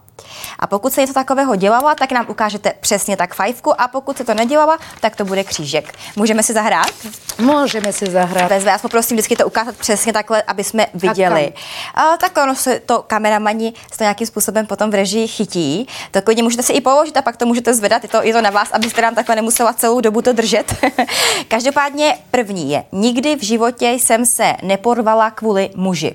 A 0.60 0.68
pokud 0.68 0.94
se 0.94 1.02
něco 1.02 1.14
takového 1.14 1.56
dělala, 1.56 1.96
tak 1.96 2.12
nám 2.12 2.26
ukážete 2.30 2.74
přesně 2.80 3.18
tak 3.18 3.36
fajfku 3.36 3.82
a 3.82 3.88
pokud 3.88 4.18
se 4.18 4.24
to 4.24 4.34
nedělala, 4.34 4.78
tak 5.00 5.16
to 5.16 5.26
bude 5.26 5.44
křížek. 5.44 5.94
Můžeme 6.16 6.44
si 6.44 6.54
zahrát? 6.54 6.92
Můžeme 7.38 7.94
si 7.94 8.06
zahrát. 8.06 8.50
Bez 8.50 8.64
vás 8.64 8.82
poprosím 8.82 9.18
vždycky 9.18 9.36
to 9.36 9.48
ukázat 9.48 9.76
přesně 9.76 10.14
takhle, 10.14 10.42
aby 10.42 10.64
jsme 10.64 10.86
viděli. 10.94 11.54
A, 11.96 12.18
tak 12.18 12.38
ono 12.38 12.56
se 12.56 12.80
to 12.80 13.04
kameramani 13.08 13.74
s 13.94 13.98
to 13.98 14.04
nějakým 14.04 14.28
způsobem 14.28 14.66
potom 14.66 14.92
v 14.92 14.94
režii 14.94 15.28
chytí. 15.28 15.88
To 16.12 16.22
klidně 16.22 16.44
můžete 16.44 16.64
si 16.64 16.74
i 16.74 16.82
položit 16.82 17.18
a 17.18 17.22
pak 17.22 17.38
to 17.38 17.46
můžete 17.46 17.74
zvedat. 17.74 18.04
Je 18.04 18.10
to, 18.10 18.24
je 18.24 18.34
to 18.34 18.42
na 18.42 18.50
vás, 18.50 18.70
abyste 18.72 19.02
nám 19.02 19.16
takhle 19.16 19.36
nemusela 19.36 19.74
celou 19.74 20.02
dobu 20.02 20.22
to 20.22 20.34
držet. 20.34 20.76
Každopádně 21.48 22.18
první 22.32 22.72
je, 22.72 22.84
nikdy 22.92 23.36
v 23.36 23.44
životě 23.44 23.90
jsem 23.90 24.26
se 24.26 24.56
neporvala 24.64 25.32
kvůli 25.32 25.70
muži. 25.76 26.14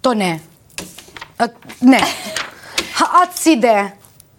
To 0.00 0.14
ne. 0.14 0.40
A, 1.38 1.44
ne. 1.80 2.00
A 3.00 3.04
ať 3.04 3.36
si 3.36 3.50
jde. 3.50 3.92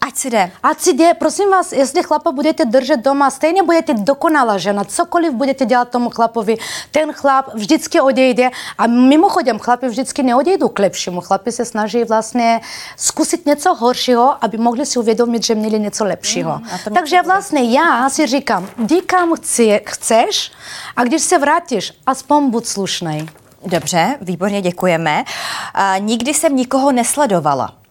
Ať 0.07 0.17
si 0.17 0.29
jde. 0.29 0.51
Ať 0.63 0.79
si 0.79 0.93
jde. 0.93 1.13
Prosím 1.13 1.49
vás, 1.49 1.71
jestli 1.71 2.03
chlapa 2.03 2.31
budete 2.31 2.65
držet 2.65 2.99
doma, 2.99 3.29
stejně 3.29 3.63
budete 3.63 3.93
dokonalá 3.93 4.57
žena. 4.57 4.83
Cokoliv 4.83 5.33
budete 5.33 5.65
dělat 5.65 5.89
tomu 5.89 6.09
chlapovi, 6.09 6.57
ten 6.91 7.13
chlap 7.13 7.53
vždycky 7.53 8.01
odejde. 8.01 8.49
A 8.77 8.87
mimochodem, 8.87 9.59
chlapi 9.59 9.87
vždycky 9.87 10.23
neodejdou 10.23 10.69
k 10.69 10.79
lepšímu. 10.79 11.21
Chlapi 11.21 11.51
se 11.51 11.65
snaží 11.65 12.03
vlastně 12.03 12.61
zkusit 12.97 13.45
něco 13.45 13.73
horšího, 13.73 14.35
aby 14.41 14.57
mohli 14.57 14.85
si 14.85 14.99
uvědomit, 14.99 15.43
že 15.43 15.55
měli 15.55 15.79
něco 15.79 16.05
lepšího. 16.05 16.57
Mm, 16.57 16.93
Takže 16.93 17.21
vlastně 17.21 17.63
já 17.63 18.09
si 18.09 18.27
říkám, 18.27 18.67
jdi 18.77 19.01
kam 19.01 19.35
chci, 19.35 19.81
chceš 19.85 20.51
a 20.95 21.03
když 21.03 21.21
se 21.21 21.37
vrátíš, 21.37 21.93
aspoň 22.05 22.49
buď 22.49 22.65
slušnej. 22.65 23.27
Dobře, 23.65 24.17
výborně 24.21 24.61
děkujeme. 24.61 25.23
Uh, 25.23 26.05
nikdy 26.05 26.33
jsem 26.33 26.55
nikoho 26.55 26.91
nesledovala. 26.91 27.83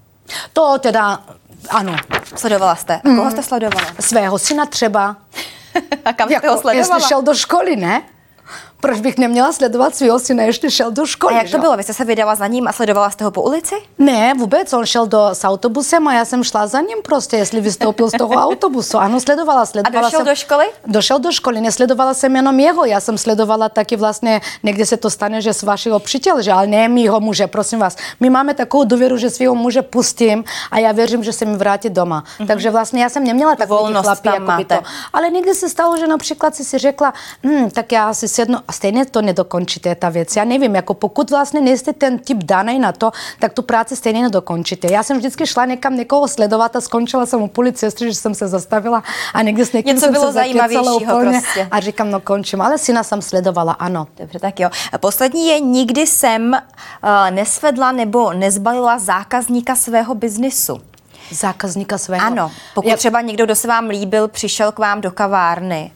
To 0.53 0.79
teda, 0.79 1.23
ano. 1.71 1.97
Sledovala 2.37 2.77
jste? 2.77 2.95
A 2.95 3.01
koho 3.03 3.25
mm. 3.25 3.31
jste 3.31 3.43
sledovala? 3.43 3.87
Svého 4.01 4.39
syna 4.39 4.67
třeba. 4.67 5.17
A 6.05 6.13
kam 6.13 6.29
jste 6.29 6.49
ho 6.49 6.59
sledovala? 6.59 6.97
Jestli 6.97 7.09
šel 7.09 7.23
do 7.23 7.35
školy, 7.35 7.77
ne? 7.77 8.03
Proč 8.83 9.01
bych 9.01 9.19
neměla 9.19 9.53
sledovat 9.53 9.95
svého 9.95 10.19
syna, 10.19 10.43
ještě 10.43 10.71
šel 10.71 10.91
do 10.91 11.07
školy. 11.07 11.35
A 11.35 11.39
jak 11.39 11.51
to 11.51 11.59
bylo? 11.59 11.77
Vy 11.77 11.83
jste 11.83 11.95
se 11.95 12.05
vydala 12.05 12.35
za 12.35 12.47
ním 12.47 12.69
a 12.69 12.73
sledovala 12.73 13.11
jste 13.11 13.25
ho 13.25 13.31
po 13.31 13.43
ulici? 13.43 13.75
Ne, 13.99 14.35
vůbec, 14.39 14.73
on 14.73 14.87
šel 14.87 15.07
do, 15.07 15.29
s 15.33 15.45
autobusem 15.45 16.09
a 16.09 16.15
já 16.15 16.25
jsem 16.25 16.45
šla 16.45 16.67
za 16.67 16.81
ním 16.81 16.99
prostě, 17.03 17.37
jestli 17.37 17.61
vystoupil 17.61 18.11
z 18.11 18.13
toho 18.13 18.35
autobusu. 18.49 18.99
Ano, 18.99 19.21
sledovala, 19.21 19.67
sledovala 19.67 20.01
A 20.01 20.03
došel 20.03 20.19
jsem, 20.19 20.27
do 20.27 20.35
školy? 20.35 20.65
Došel 20.87 21.19
do 21.19 21.33
školy, 21.33 21.61
nesledovala 21.61 22.15
jsem 22.15 22.37
jenom 22.37 22.61
jeho, 22.61 22.85
já 22.85 23.01
jsem 23.01 23.19
sledovala 23.19 23.69
taky 23.69 23.97
vlastně, 23.97 24.41
někde 24.63 24.87
se 24.87 24.97
to 24.97 25.11
stane, 25.11 25.43
že 25.43 25.55
s 25.55 25.63
vašeho 25.63 25.99
přítele, 25.99 26.43
že 26.43 26.53
ale 26.53 26.67
ne 26.67 26.89
mýho 26.89 27.21
muže, 27.21 27.47
prosím 27.47 27.79
vás. 27.79 27.97
My 28.21 28.31
máme 28.31 28.55
takovou 28.55 28.85
důvěru, 28.85 29.17
že 29.17 29.31
svého 29.31 29.55
muže 29.55 29.83
pustím 29.83 30.45
a 30.71 30.79
já 30.79 30.93
věřím, 30.93 31.25
že 31.25 31.33
se 31.33 31.45
mi 31.45 31.57
vrátí 31.57 31.91
doma. 31.91 32.25
Mm-hmm. 32.25 32.47
Takže 32.47 32.71
vlastně 32.71 33.03
já 33.03 33.09
jsem 33.09 33.25
neměla 33.25 33.57
takový 33.57 33.95
chlapí, 33.95 34.29
jako 34.29 34.53
by 34.57 34.65
to. 34.65 34.79
Ale 35.13 35.31
někdy 35.31 35.55
se 35.55 35.69
stalo, 35.69 35.97
že 35.97 36.07
například 36.07 36.55
si 36.55 36.65
si 36.65 36.79
řekla, 36.79 37.13
hm, 37.47 37.71
tak 37.71 37.93
já 37.93 38.15
si 38.15 38.29
sednu 38.29 38.59
a 38.73 38.75
stejně 38.75 39.07
to 39.07 39.23
nedokončíte, 39.23 39.95
ta 39.95 40.09
věc. 40.09 40.37
Já 40.37 40.45
nevím, 40.45 40.75
jako 40.75 40.95
pokud 40.95 41.31
vlastně 41.31 41.61
nejste 41.61 41.93
ten 41.93 42.19
typ 42.19 42.39
daný 42.45 42.79
na 42.79 42.93
to, 42.93 43.11
tak 43.39 43.53
tu 43.53 43.63
práci 43.63 43.97
stejně 43.97 44.23
nedokončíte. 44.23 44.93
Já 44.93 45.03
jsem 45.03 45.19
vždycky 45.19 45.47
šla 45.47 45.65
někam 45.65 45.97
někoho 45.97 46.29
sledovat 46.29 46.77
a 46.77 46.81
skončila 46.81 47.27
jsem 47.27 47.43
u 47.43 47.49
policie, 47.49 47.91
že 47.99 48.15
jsem 48.15 48.35
se 48.35 48.49
zastavila 48.49 49.03
a 49.35 49.43
někdy 49.43 49.67
s 49.67 49.73
někým 49.73 49.95
Něco 49.95 50.05
jsem 50.05 50.13
bylo 50.13 50.27
se 50.27 50.33
zajímavějšího 50.33 50.97
úplně 50.97 51.41
prostě. 51.41 51.69
a 51.71 51.81
říkám, 51.81 52.11
no 52.11 52.21
končím, 52.21 52.61
ale 52.61 52.79
syna 52.79 53.03
jsem 53.03 53.23
sledovala, 53.23 53.73
ano. 53.73 54.09
Dobře, 54.19 54.39
tak 54.39 54.61
jo. 54.61 54.71
Poslední 55.01 55.49
je, 55.49 55.61
nikdy 55.61 56.07
jsem 56.07 56.53
uh, 56.53 57.31
nesvedla 57.31 57.93
nebo 57.93 58.33
nezbalila 58.33 58.99
zákazníka 58.99 59.77
svého 59.77 60.15
biznisu. 60.15 60.81
Zákazníka 61.31 61.99
svého? 61.99 62.27
Ano, 62.27 62.51
pokud 62.75 62.89
Jak... 62.89 62.99
třeba 62.99 63.21
někdo, 63.21 63.45
kdo 63.45 63.55
se 63.55 63.69
vám 63.69 63.89
líbil, 63.89 64.29
přišel 64.29 64.73
k 64.73 64.79
vám 64.79 65.01
do 65.01 65.11
kavárny. 65.11 65.93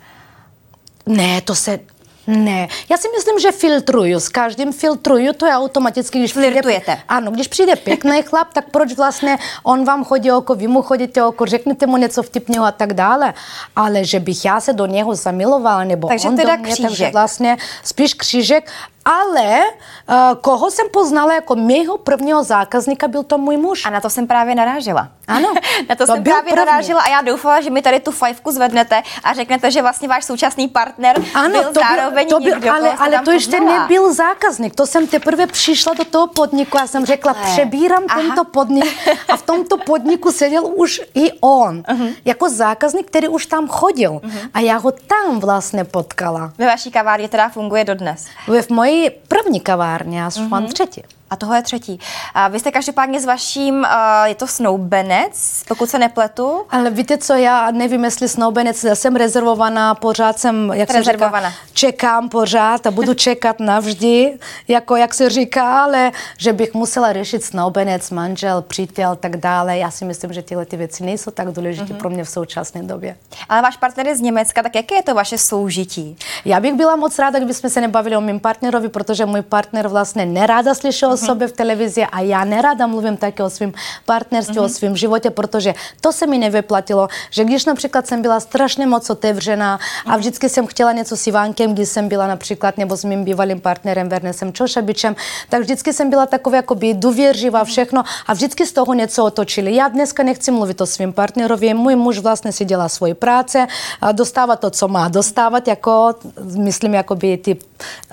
Ne, 1.07 1.41
to 1.41 1.55
se, 1.55 1.79
ne, 2.27 2.69
já 2.91 2.97
si 2.97 3.09
myslím, 3.17 3.39
že 3.39 3.53
filtruju. 3.53 4.21
S 4.21 4.29
každým 4.29 4.73
filtruju, 4.73 5.33
to 5.33 5.47
je 5.47 5.53
automaticky, 5.53 6.19
když 6.19 6.33
Flirtujete. 6.33 6.81
Přijde, 6.81 7.03
ano, 7.09 7.31
když 7.31 7.49
přijde 7.49 7.77
pěkný 7.77 8.23
chlap, 8.23 8.53
tak 8.53 8.65
proč 8.71 8.93
vlastně 8.93 9.39
on 9.63 9.85
vám 9.85 10.05
chodí 10.05 10.33
oko, 10.33 10.55
vy 10.55 10.67
mu 10.67 10.83
chodíte 10.83 11.25
oko, 11.25 11.47
řeknete 11.47 11.87
mu 11.87 11.97
něco 11.97 12.23
vtipného 12.23 12.65
a 12.65 12.73
tak 12.73 12.95
dále. 12.95 13.35
Ale 13.77 14.05
že 14.05 14.21
bych 14.21 14.45
já 14.45 14.61
se 14.61 14.73
do 14.73 14.87
něho 14.87 15.15
zamilovala, 15.15 15.85
nebo 15.85 16.09
takže 16.09 16.29
on 16.29 16.37
teda 16.37 16.57
do 16.57 16.63
mě, 16.63 16.73
křížek. 16.73 16.89
takže 16.91 17.11
vlastně 17.13 17.57
spíš 17.85 18.15
křížek. 18.15 18.71
Ale 19.07 19.61
uh, 20.09 20.15
koho 20.41 20.71
jsem 20.71 20.87
poznala 20.93 21.35
jako 21.35 21.55
mého 21.57 21.99
prvního 21.99 22.45
zákazníka, 22.45 23.09
byl 23.09 23.23
to 23.23 23.39
můj 23.39 23.57
muž. 23.57 23.87
A 23.87 23.91
na 23.91 24.01
to 24.01 24.11
jsem 24.11 24.27
právě 24.27 24.55
narážela. 24.55 25.09
Ano, 25.29 25.55
na 25.89 25.95
to, 25.95 26.07
to 26.07 26.13
jsem 26.13 26.25
právě 26.25 26.53
první. 26.53 26.67
narážela 26.67 27.03
a 27.03 27.09
já 27.09 27.21
doufala, 27.23 27.61
že 27.61 27.71
mi 27.71 27.83
tady 27.83 28.01
tu 28.01 28.11
fajfku 28.11 28.51
zvednete 28.51 29.03
a 29.25 29.33
řeknete, 29.33 29.71
že 29.71 29.83
vlastně 29.83 30.09
váš 30.09 30.25
současný 30.25 30.69
partner 30.69 31.17
ano, 31.35 31.51
byl 31.51 31.73
to 31.73 31.81
zároveň 31.81 32.29
byl, 32.29 32.39
to 32.39 32.45
byl, 32.45 32.55
někdo, 32.55 32.73
ale, 32.73 32.93
ale 32.93 33.21
to 33.25 33.31
ještě 33.31 33.57
poznala. 33.57 33.83
nebyl 33.83 34.15
zákazník. 34.15 34.75
To 34.75 34.87
jsem 34.87 35.07
teprve 35.07 35.47
přišla 35.47 35.95
do 35.95 36.05
toho 36.05 36.27
podniku 36.27 36.79
a 36.79 36.87
jsem 36.87 37.07
řekla, 37.07 37.35
Takhle. 37.35 37.53
přebírám 37.53 38.03
Aha. 38.09 38.21
tento 38.21 38.45
podnik 38.45 39.09
a 39.29 39.37
v 39.37 39.43
tomto 39.43 39.77
podniku 39.77 40.33
seděl 40.33 40.67
už 40.75 41.01
i 41.15 41.33
on. 41.41 41.81
Uh-huh. 41.81 42.15
Jako 42.25 42.51
zákazník, 42.51 43.07
který 43.07 43.29
už 43.29 43.47
tam 43.47 43.69
chodil. 43.69 44.13
Uh-huh. 44.13 44.51
A 44.55 44.61
já 44.61 44.77
ho 44.77 44.93
tam 44.93 45.41
vlastně 45.41 45.85
potkala. 45.85 46.53
Ve 46.59 46.67
vaší 46.67 46.91
kavárně 46.91 47.29
teda 47.29 47.49
funguje 47.49 47.85
dodnes. 47.85 48.27
V 48.47 48.71
mojí 48.71 48.96
první 49.29 49.61
kavárně, 49.61 50.27
až 50.27 50.37
uh-huh. 50.37 50.49
mám 50.49 50.67
třetí. 50.67 51.03
A 51.31 51.37
toho 51.37 51.55
je 51.55 51.63
třetí. 51.63 52.01
A 52.35 52.49
vy 52.49 52.61
jste 52.61 52.71
každopádně 52.71 53.21
s 53.21 53.25
vaším, 53.25 53.75
uh, 53.75 54.25
je 54.25 54.35
to 54.35 54.47
snoubenec, 54.47 55.63
pokud 55.69 55.91
se 55.91 55.99
nepletu? 55.99 56.63
Ale 56.71 56.91
víte 56.91 57.19
co, 57.19 57.35
já 57.35 57.71
nevím, 57.71 58.05
jestli 58.05 58.29
snoubenec, 58.29 58.85
já 58.85 58.95
jsem 58.95 59.17
rezervovaná, 59.17 59.95
pořád 59.95 60.39
jsem, 60.39 60.73
jak 60.75 60.93
se 60.93 61.03
říká, 61.03 61.53
čekám 61.73 62.29
pořád 62.29 62.87
a 62.87 62.91
budu 62.91 63.15
čekat 63.15 63.61
navždy, 63.61 64.39
jako 64.69 64.97
jak 64.97 65.15
se 65.15 65.31
říká, 65.31 65.83
ale 65.83 66.13
že 66.39 66.53
bych 66.53 66.75
musela 66.75 67.13
řešit 67.13 67.45
snoubenec, 67.45 68.11
manžel, 68.11 68.63
přítel, 68.63 69.17
tak 69.17 69.37
dále. 69.37 69.79
Já 69.79 69.91
si 69.91 70.05
myslím, 70.05 70.33
že 70.33 70.43
tyhle 70.43 70.67
ty 70.67 70.77
věci 70.77 71.05
nejsou 71.05 71.31
tak 71.31 71.53
důležité 71.53 71.93
mm-hmm. 71.93 71.97
pro 71.97 72.11
mě 72.11 72.25
v 72.25 72.29
současné 72.29 72.83
době. 72.83 73.17
Ale 73.49 73.63
váš 73.63 73.77
partner 73.77 74.07
je 74.07 74.17
z 74.17 74.21
Německa, 74.21 74.63
tak 74.63 74.75
jaké 74.75 74.95
je 74.95 75.03
to 75.03 75.15
vaše 75.15 75.39
soužití? 75.39 76.17
Já 76.45 76.61
bych 76.61 76.75
byla 76.75 76.97
moc 76.97 77.19
ráda, 77.19 77.39
kdybychom 77.39 77.71
se 77.71 77.81
nebavili 77.81 78.17
o 78.17 78.21
mým 78.21 78.41
partnerovi, 78.41 78.89
protože 78.89 79.27
můj 79.27 79.43
partner 79.43 79.89
vlastně 79.89 80.27
neráda 80.27 80.75
slyšel 80.75 81.16
o 81.17 81.27
sobě 81.27 81.49
v 81.49 81.53
televizi 81.53 82.05
a 82.05 82.21
já 82.21 82.45
nerada 82.45 82.87
mluvím 82.87 83.17
taky 83.17 83.43
o 83.43 83.51
svém 83.51 83.73
partnerství, 84.05 84.59
o 84.59 84.69
svém 84.69 84.97
životě, 84.97 85.31
protože 85.31 85.75
to 86.01 86.13
se 86.13 86.27
mi 86.27 86.39
nevyplatilo, 86.39 87.09
že 87.31 87.45
když 87.45 87.65
například 87.65 88.07
jsem 88.07 88.23
byla 88.23 88.41
strašně 88.41 88.87
moc 88.87 89.11
otevřená 89.11 89.81
a 90.07 90.17
vždycky 90.17 90.49
jsem 90.49 90.67
chtěla 90.67 90.93
něco 90.93 91.17
s 91.17 91.27
Ivánkem, 91.27 91.75
když 91.75 91.89
jsem 91.89 92.09
byla 92.09 92.27
například 92.27 92.79
nebo 92.79 92.97
s 92.97 93.05
mým 93.05 93.25
bývalým 93.25 93.61
partnerem 93.61 94.09
Vernesem 94.09 94.53
Čošabičem, 94.53 95.17
tak 95.49 95.61
vždycky 95.61 95.93
jsem 95.93 96.11
byla 96.11 96.27
taková 96.27 96.57
jakoby 96.57 96.95
důvěřivá 96.95 97.65
všechno 97.65 98.05
a 98.27 98.33
vždycky 98.33 98.67
z 98.67 98.73
toho 98.73 98.95
něco 98.95 99.25
otočili. 99.25 99.75
Já 99.75 99.89
dneska 99.89 100.23
nechci 100.23 100.51
mluvit 100.51 100.81
o 100.81 100.87
svém 100.87 101.13
partnerovi, 101.13 101.75
můj 101.75 101.97
muž 101.97 102.19
vlastně 102.19 102.53
si 102.53 102.65
dělá 102.65 102.89
svoji 102.89 103.15
práce, 103.15 103.67
dostává 104.13 104.57
to, 104.57 104.71
co 104.71 104.89
má 104.89 105.09
dostávat, 105.09 105.69
jako, 105.69 106.15
myslím, 106.57 106.95
jakoby 106.95 107.37
ty 107.37 107.57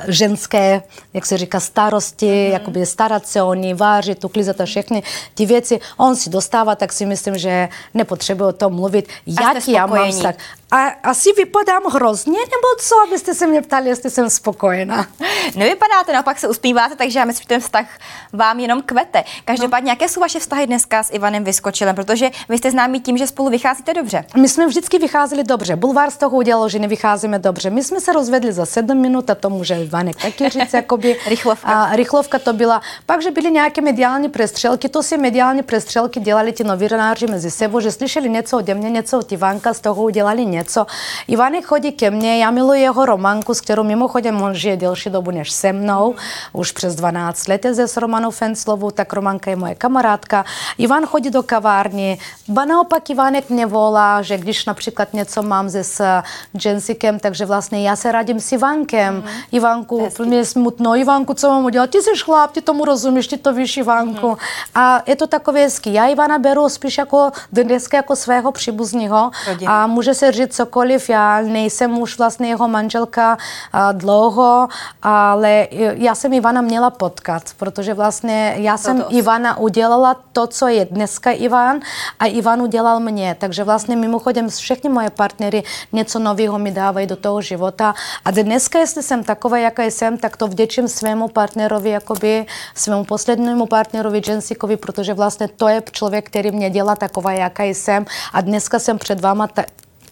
ženské, 0.08 0.84
jak 1.14 1.26
se 1.26 1.38
říká, 1.38 1.60
starosti, 1.60 2.26
mm-hmm. 2.26 2.54
jakoby 2.54 2.86
starat 2.94 3.28
se 3.28 3.42
o 3.42 3.54
ní, 3.54 3.74
vážit, 3.74 4.24
uklízet 4.24 4.62
a 4.62 4.66
všechny 4.66 5.04
ty 5.34 5.46
věci. 5.46 5.80
On 5.98 6.16
si 6.16 6.30
dostává, 6.30 6.76
tak 6.76 6.94
si 6.94 7.06
myslím, 7.06 7.38
že 7.38 7.70
nepotřebuje 7.94 8.50
o 8.50 8.54
tom 8.54 8.74
mluvit. 8.74 9.10
Jak 9.26 9.68
já 9.68 9.86
mám 9.86 10.12
vztah? 10.12 10.36
A 10.72 10.88
asi 11.04 11.30
vypadám 11.38 11.84
hrozně, 11.84 12.40
nebo 12.40 12.68
co, 12.80 12.96
abyste 13.08 13.34
se 13.34 13.48
mě 13.48 13.62
ptali, 13.62 13.90
jestli 13.90 14.10
jsem 14.10 14.30
spokojená? 14.30 15.08
Nevypadáte, 15.56 16.14
naopak 16.14 16.40
se 16.40 16.48
uspíváte, 16.48 16.96
takže 16.96 17.20
já 17.20 17.26
myslím, 17.26 17.44
že 17.44 17.48
ten 17.48 17.62
vztah 17.62 17.86
vám 18.34 18.60
jenom 18.60 18.82
kvete. 18.82 19.24
Každopádně, 19.46 19.86
no. 19.86 19.92
jaké 19.92 20.10
jsou 20.10 20.22
vaše 20.22 20.40
vztahy 20.40 20.68
dneska 20.68 21.04
s 21.04 21.14
Ivanem 21.14 21.44
Vyskočilem? 21.44 21.96
Protože 21.96 22.30
vy 22.50 22.58
jste 22.58 22.72
známí 22.72 23.00
tím, 23.00 23.18
že 23.18 23.28
spolu 23.28 23.50
vycházíte 23.50 23.94
dobře. 23.94 24.26
My 24.38 24.50
jsme 24.50 24.68
vždycky 24.68 25.00
vycházeli 25.00 25.44
dobře. 25.44 25.76
Bulvár 25.76 26.12
z 26.12 26.18
toho 26.18 26.38
udělal, 26.38 26.70
že 26.70 26.80
nevycházíme 26.80 27.40
dobře. 27.40 27.70
My 27.70 27.84
jsme 27.84 28.02
se 28.02 28.14
rozvedli 28.14 28.54
za 28.54 28.66
sedm 28.66 28.98
minut 28.98 29.30
a 29.30 29.36
to 29.36 29.50
může 29.50 29.76
Ivanek 29.76 30.22
taky 30.22 30.50
říct, 30.50 30.74
jakoby. 30.74 31.20
rychlovka. 31.28 31.68
A, 31.68 31.96
rychlovka 31.96 32.40
to 32.40 32.54
byla. 32.54 32.82
Pak, 33.06 33.22
že 33.22 33.32
byly 33.32 33.52
nějaké 33.52 33.82
mediální 33.82 34.30
přestřelky, 34.30 34.90
to 34.90 35.04
si 35.04 35.18
mediální 35.18 35.64
přestřelky 35.64 36.20
dělali 36.20 36.54
ti 36.54 36.64
novináři 36.64 37.28
mezi 37.28 37.52
sebou, 37.52 37.80
že 37.80 37.92
slyšeli 37.92 38.30
něco 38.30 38.58
ode 38.58 38.74
mě, 38.74 38.90
něco 38.90 39.20
od 39.20 39.32
Ivanka, 39.32 39.74
z 39.74 39.80
toho 39.80 40.04
udělali 40.04 40.46
něco. 40.46 40.86
Ivanek 41.28 41.66
chodí 41.66 41.92
ke 41.92 42.12
mně, 42.12 42.38
já 42.38 42.52
miluji 42.52 42.82
jeho 42.82 43.06
románku, 43.06 43.54
s 43.54 43.62
kterou 43.62 43.84
mimochodem 43.84 44.42
on 44.42 44.54
žije 44.54 44.78
delší 44.78 45.10
dobu 45.10 45.32
než 45.32 45.52
se 45.52 45.74
mnou, 45.74 46.16
už 46.54 46.72
přes 46.72 46.96
12 46.96 47.48
let 47.48 47.66
je 47.66 47.88
s 47.88 47.98
Romanou 47.98 48.32
Fenclovou, 48.32 48.92
tak 48.92 49.14
Romanka 49.14 49.50
je 49.50 49.56
moje 49.56 49.76
kamarádka. 49.76 50.46
Ivan 50.78 51.06
chodí 51.06 51.30
do 51.30 51.44
kavárny, 51.44 52.18
ba 52.48 52.66
naopak 52.66 53.10
Ivanek 53.10 53.50
mě 53.50 53.66
volá, 53.66 54.22
že 54.22 54.38
když 54.38 54.66
například 54.66 55.14
něco 55.14 55.44
mám 55.44 55.70
se 55.70 55.84
s 55.84 56.22
Jensikem, 56.66 57.20
takže 57.20 57.46
vlastně 57.46 57.88
já 57.88 57.96
se 57.96 58.12
radím 58.12 58.40
s 58.40 58.52
Ivankem. 58.52 59.16
Mm. 59.16 59.24
Ivanku, 59.52 60.10
mě 60.26 60.38
je 60.38 60.46
smutno, 60.46 60.96
Ivanku, 60.96 61.34
co 61.34 61.50
mám 61.50 61.66
udělat? 61.66 61.90
Ty 61.90 62.02
jsi 62.02 62.10
chlap, 62.24 62.52
ty 62.52 62.62
tomu 62.74 62.86
rozumíš, 62.86 63.28
ty 63.28 63.38
to 63.38 63.54
víš, 63.54 63.78
Ivanku. 63.78 64.30
Mm. 64.30 64.36
A 64.76 65.02
je 65.06 65.16
to 65.16 65.28
takové 65.28 65.60
hezký. 65.60 65.94
Já 65.94 66.08
Ivana 66.08 66.40
beru 66.40 66.70
spíš 66.70 66.98
jako 66.98 67.32
dneska 67.52 67.98
jako 67.98 68.16
svého 68.16 68.52
příbuzního 68.52 69.32
a 69.68 69.88
může 69.88 70.14
se 70.14 70.32
říct 70.32 70.56
cokoliv, 70.56 71.10
já 71.10 71.42
nejsem 71.42 71.98
už 71.98 72.18
vlastně 72.18 72.48
jeho 72.50 72.68
manželka 72.68 73.38
a, 73.74 73.92
dlouho, 73.92 74.68
ale 75.02 75.68
já 76.02 76.16
jsem 76.16 76.34
Ivana 76.34 76.62
měla 76.62 76.90
potkat, 76.90 77.44
protože 77.58 77.94
vlastně 77.94 78.56
já 78.58 78.78
jsem 78.78 79.02
to 79.02 79.06
Ivana 79.10 79.58
udělala 79.58 80.16
to, 80.34 80.48
co 80.48 80.68
je 80.68 80.86
dneska 80.86 81.32
Ivan 81.32 81.80
a 82.20 82.26
Ivan 82.26 82.62
udělal 82.62 83.00
mě. 83.00 83.36
Takže 83.40 83.64
vlastně 83.64 83.96
mimochodem 83.96 84.50
všechny 84.50 84.90
moje 84.90 85.10
partnery 85.10 85.64
něco 85.92 86.20
nového 86.20 86.60
mi 86.60 86.72
dávají 86.72 87.08
do 87.08 87.16
toho 87.16 87.42
života. 87.42 87.94
A 88.26 88.32
dneska, 88.32 88.80
jestli 88.80 89.04
jsem 89.04 89.24
taková, 89.24 89.58
jaká 89.58 89.84
jsem, 89.84 90.18
tak 90.18 90.38
to 90.38 90.48
vděčím 90.48 90.88
svému 90.88 91.28
partnerovi, 91.28 91.90
jakoby 91.90 92.46
svému 92.76 93.04
poslednímu 93.04 93.66
partnerovi 93.66 94.22
Jensikovi, 94.28 94.78
protože 94.78 95.14
vlastně 95.14 95.48
to 95.48 95.68
je 95.68 95.84
člověk, 95.92 96.26
který 96.26 96.52
mě 96.52 96.70
dělá 96.70 96.96
taková, 96.96 97.32
jaká 97.32 97.64
jsem. 97.64 98.06
A 98.34 98.42
dneska 98.42 98.80
jsem 98.80 98.98
před 98.98 99.20
váma, 99.20 99.48
ta, 99.48 99.64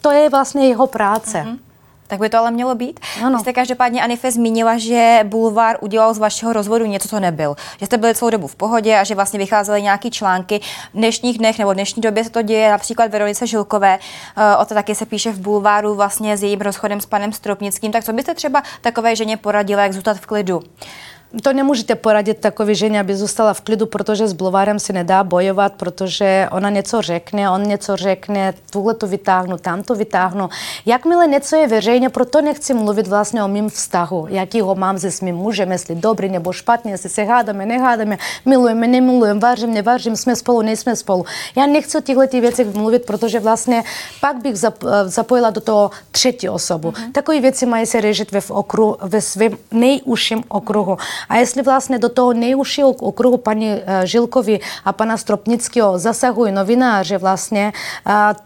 to 0.01 0.11
je 0.11 0.29
vlastně 0.29 0.67
jeho 0.67 0.87
práce. 0.87 1.37
Mm-hmm. 1.37 1.57
Tak 2.07 2.19
by 2.19 2.29
to 2.29 2.37
ale 2.37 2.51
mělo 2.51 2.75
být. 2.75 2.99
Ano. 3.23 3.37
Vy 3.37 3.41
jste 3.41 3.53
každopádně 3.53 4.03
Anife 4.03 4.31
zmínila, 4.31 4.77
že 4.77 5.19
Bulvár 5.23 5.77
udělal 5.81 6.13
z 6.13 6.17
vašeho 6.17 6.53
rozvodu 6.53 6.85
něco, 6.85 7.07
co 7.07 7.19
nebyl. 7.19 7.55
Že 7.79 7.85
jste 7.85 7.97
byli 7.97 8.15
celou 8.15 8.29
dobu 8.31 8.47
v 8.47 8.55
pohodě 8.55 8.97
a 8.97 9.03
že 9.03 9.15
vlastně 9.15 9.39
vycházely 9.39 9.81
nějaké 9.81 10.09
články. 10.09 10.59
V 10.93 10.97
dnešních 10.97 11.37
dnech 11.37 11.59
nebo 11.59 11.71
v 11.71 11.73
dnešní 11.73 12.01
době 12.01 12.23
se 12.23 12.29
to 12.29 12.41
děje 12.41 12.71
například 12.71 13.11
Veronice 13.11 13.47
Žilkové. 13.47 13.99
O 14.59 14.65
to 14.65 14.73
taky 14.73 14.95
se 14.95 15.05
píše 15.05 15.31
v 15.31 15.39
Bulváru 15.39 15.95
vlastně 15.95 16.37
s 16.37 16.43
jejím 16.43 16.61
rozchodem 16.61 17.01
s 17.01 17.05
panem 17.05 17.31
Stropnickým. 17.31 17.91
Tak 17.91 18.03
co 18.03 18.13
byste 18.13 18.33
třeba 18.33 18.63
takové 18.81 19.15
ženě 19.15 19.37
poradila, 19.37 19.83
jak 19.83 19.93
zůstat 19.93 20.17
v 20.17 20.25
klidu? 20.25 20.63
To 21.43 21.53
nemůžete 21.53 21.95
poradit 21.95 22.37
takové 22.37 22.75
ženě, 22.75 22.99
aby 22.99 23.15
zůstala 23.15 23.53
v 23.53 23.61
klidu, 23.61 23.85
protože 23.85 24.27
s 24.27 24.33
Bluvarem 24.33 24.79
se 24.79 24.93
nedá 24.93 25.23
bojovat, 25.23 25.73
protože 25.73 26.47
ona 26.51 26.69
něco 26.69 27.01
řekne, 27.01 27.49
on 27.49 27.63
něco 27.63 27.95
řekne, 27.95 28.53
tuhle 28.71 28.93
to 28.93 29.07
vytáhnu, 29.07 29.57
tam 29.57 29.83
to 29.83 29.95
vytáhnu. 29.95 30.49
Jakmile 30.85 31.27
něco 31.27 31.55
je 31.55 31.67
veřejně, 31.67 32.09
proto 32.09 32.41
nechci 32.41 32.73
mluvit 32.73 33.07
vlastně 33.07 33.43
o 33.43 33.47
mým 33.47 33.69
vztahu, 33.69 34.27
jaký 34.29 34.61
ho 34.61 34.75
mám 34.75 34.99
se 34.99 35.11
svým 35.11 35.35
mužem, 35.35 35.71
jestli 35.71 35.95
dobrý 35.95 36.29
nebo 36.29 36.53
špatný, 36.53 36.91
jestli 36.91 37.09
se 37.09 37.23
hádáme, 37.23 37.65
nehádáme, 37.65 38.17
milujeme, 38.45 38.87
nemilujeme, 38.87 39.39
vážím, 39.39 39.73
nevážím, 39.73 40.15
jsme 40.15 40.35
spolu, 40.35 40.61
nejsme 40.61 40.95
spolu. 40.95 41.25
Já 41.55 41.65
nechci 41.65 41.97
o 41.97 42.01
těchto 42.01 42.41
věcech 42.41 42.73
mluvit, 42.73 43.05
protože 43.05 43.39
vlastně 43.39 43.83
pak 44.21 44.41
bych 44.41 44.55
zapojila 45.05 45.49
do 45.49 45.61
toho 45.61 45.91
třetí 46.11 46.49
osobu. 46.49 46.91
Mm-hmm. 46.91 47.11
Takové 47.11 47.39
věci 47.39 47.65
mají 47.65 47.85
se 47.85 48.01
řešit 48.01 48.31
ve, 48.31 48.39
okru, 48.49 48.97
ve 49.01 49.21
svém 49.21 49.57
nejužším 49.71 50.43
okruhu. 50.47 50.97
A 51.29 51.37
jestli 51.37 51.61
vlastně 51.61 51.99
do 51.99 52.09
toho 52.09 52.33
nejužšího 52.33 52.89
okruhu 52.89 53.37
paní 53.37 53.71
eh, 53.71 54.07
Žilkovi 54.07 54.59
a 54.85 54.93
pana 54.93 55.17
Stropnického 55.17 55.99
zasahují 55.99 56.51
novináři 56.51 57.17
vlastně, 57.17 57.73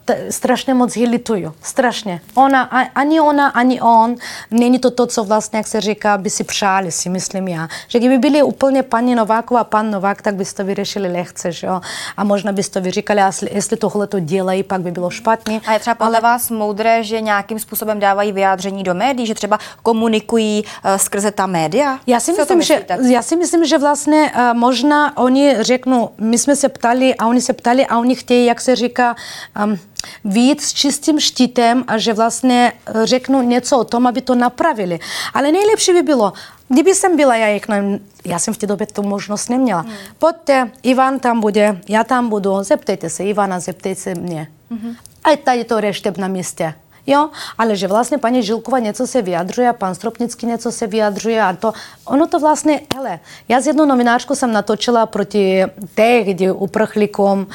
t- 0.06 0.26
strašně 0.30 0.74
moc 0.74 0.98
ji 0.98 1.08
lituju. 1.08 1.54
Strašně. 1.62 2.22
Ona, 2.36 2.62
ani 2.96 3.22
ona, 3.22 3.48
ani 3.48 3.82
on, 3.82 4.16
není 4.52 4.80
to 4.80 4.92
to, 4.92 5.08
co 5.08 5.24
vlastně, 5.24 5.58
jak 5.58 5.68
se 5.68 5.82
říká, 5.82 6.18
by 6.18 6.30
si 6.30 6.44
přáli, 6.44 6.92
si 6.92 7.10
myslím 7.10 7.48
já. 7.48 7.68
Že 7.88 8.00
kdyby 8.00 8.18
byli 8.18 8.44
úplně 8.44 8.84
paní 8.84 9.16
Nováková 9.16 9.60
a 9.60 9.64
pan 9.64 9.92
Novák, 9.92 10.22
tak 10.22 10.36
byste 10.36 10.64
to 10.64 10.68
vyřešili 10.68 11.12
lehce, 11.12 11.52
že 11.52 11.68
jo? 11.68 11.82
A 12.18 12.24
možná 12.24 12.52
byste 12.52 12.80
vyříkali, 12.80 13.22
jestli, 13.52 13.78
tohle 13.78 14.08
to 14.08 14.20
dělají, 14.20 14.64
pak 14.64 14.82
by 14.82 14.92
bylo 14.92 15.10
špatně. 15.10 15.62
A 15.68 15.74
je 15.74 15.80
třeba 15.80 15.96
podle 15.96 16.18
ale... 16.18 16.22
vás 16.22 16.50
moudré, 16.50 17.04
že 17.04 17.22
nějakým 17.22 17.60
způsobem 17.60 18.00
dávají 18.00 18.32
vyjádření 18.32 18.84
do 18.84 18.94
médií, 18.94 19.28
že 19.28 19.34
třeba 19.34 19.60
komunikují 19.84 20.64
uh, 20.64 20.96
skrze 20.96 21.32
ta 21.32 21.46
média? 21.46 22.00
Já 22.08 22.20
si, 22.20 22.32
myslím, 22.32 22.62
že, 22.65 22.86
já 23.10 23.21
si 23.21 23.36
myslím, 23.36 23.65
že 23.65 23.78
vlastně 23.78 24.32
uh, 24.36 24.58
možná 24.58 25.17
oni 25.17 25.56
řeknou, 25.60 26.10
my 26.17 26.38
jsme 26.38 26.56
se 26.56 26.69
ptali 26.69 27.15
a 27.15 27.28
oni 27.28 27.41
se 27.41 27.54
ptali 27.54 27.86
a 27.86 27.97
oni 27.97 28.15
chtějí, 28.15 28.45
jak 28.45 28.62
se 28.62 28.75
říká, 28.75 29.15
um, 29.65 29.80
víc 30.25 30.63
s 30.63 30.73
čistým 30.73 31.19
štítem 31.19 31.84
a 31.88 31.97
že 31.97 32.13
vlastně 32.13 32.73
řeknu 33.04 33.41
něco 33.41 33.78
o 33.78 33.84
tom, 33.84 34.08
aby 34.08 34.21
to 34.21 34.36
napravili. 34.36 34.99
Ale 35.34 35.51
nejlepší 35.51 35.93
by 35.93 36.01
bylo, 36.01 36.34
kdyby 36.69 36.95
jsem 36.95 37.17
byla, 37.17 37.36
já, 37.36 37.47
jak, 37.47 37.63
já 38.25 38.39
jsem 38.39 38.54
v 38.54 38.58
té 38.58 38.67
době 38.67 38.88
tu 38.88 39.04
možnost 39.04 39.49
neměla. 39.49 39.82
Hmm. 39.82 39.93
Pojďte, 40.19 40.71
Ivan 40.84 41.19
tam 41.19 41.39
bude, 41.39 41.82
já 41.89 42.04
tam 42.04 42.30
budu, 42.30 42.63
zeptejte 42.63 43.10
se 43.10 43.23
Ivana, 43.23 43.60
zeptejte 43.60 44.01
se 44.01 44.15
mě. 44.15 44.47
Hmm. 44.71 44.95
A 45.23 45.38
tady 45.38 45.63
to 45.63 45.82
řešte 45.82 46.13
na 46.17 46.28
místě. 46.28 46.73
Jo, 47.08 47.30
ale 47.58 47.76
že 47.76 47.88
vlastně 47.88 48.18
paní 48.18 48.44
Žilkova 48.44 48.80
něco 48.80 49.08
se 49.08 49.22
vyjadřuje, 49.22 49.74
pan 49.74 49.96
Stropnický 49.96 50.46
něco 50.46 50.72
se 50.72 50.88
vyjadřuje 50.88 51.41
a 51.41 51.54
to, 51.54 51.74
ono 52.06 52.28
to 52.28 52.39
vlastně, 52.39 52.82
hele, 52.96 53.20
já 53.50 53.62
z 53.62 53.68
jednou 53.68 53.86
novinářku 53.86 54.36
jsem 54.36 54.52
natočila 54.52 55.06
proti 55.06 55.63
tehdy 55.96 56.52
uprchlíkům 56.52 57.48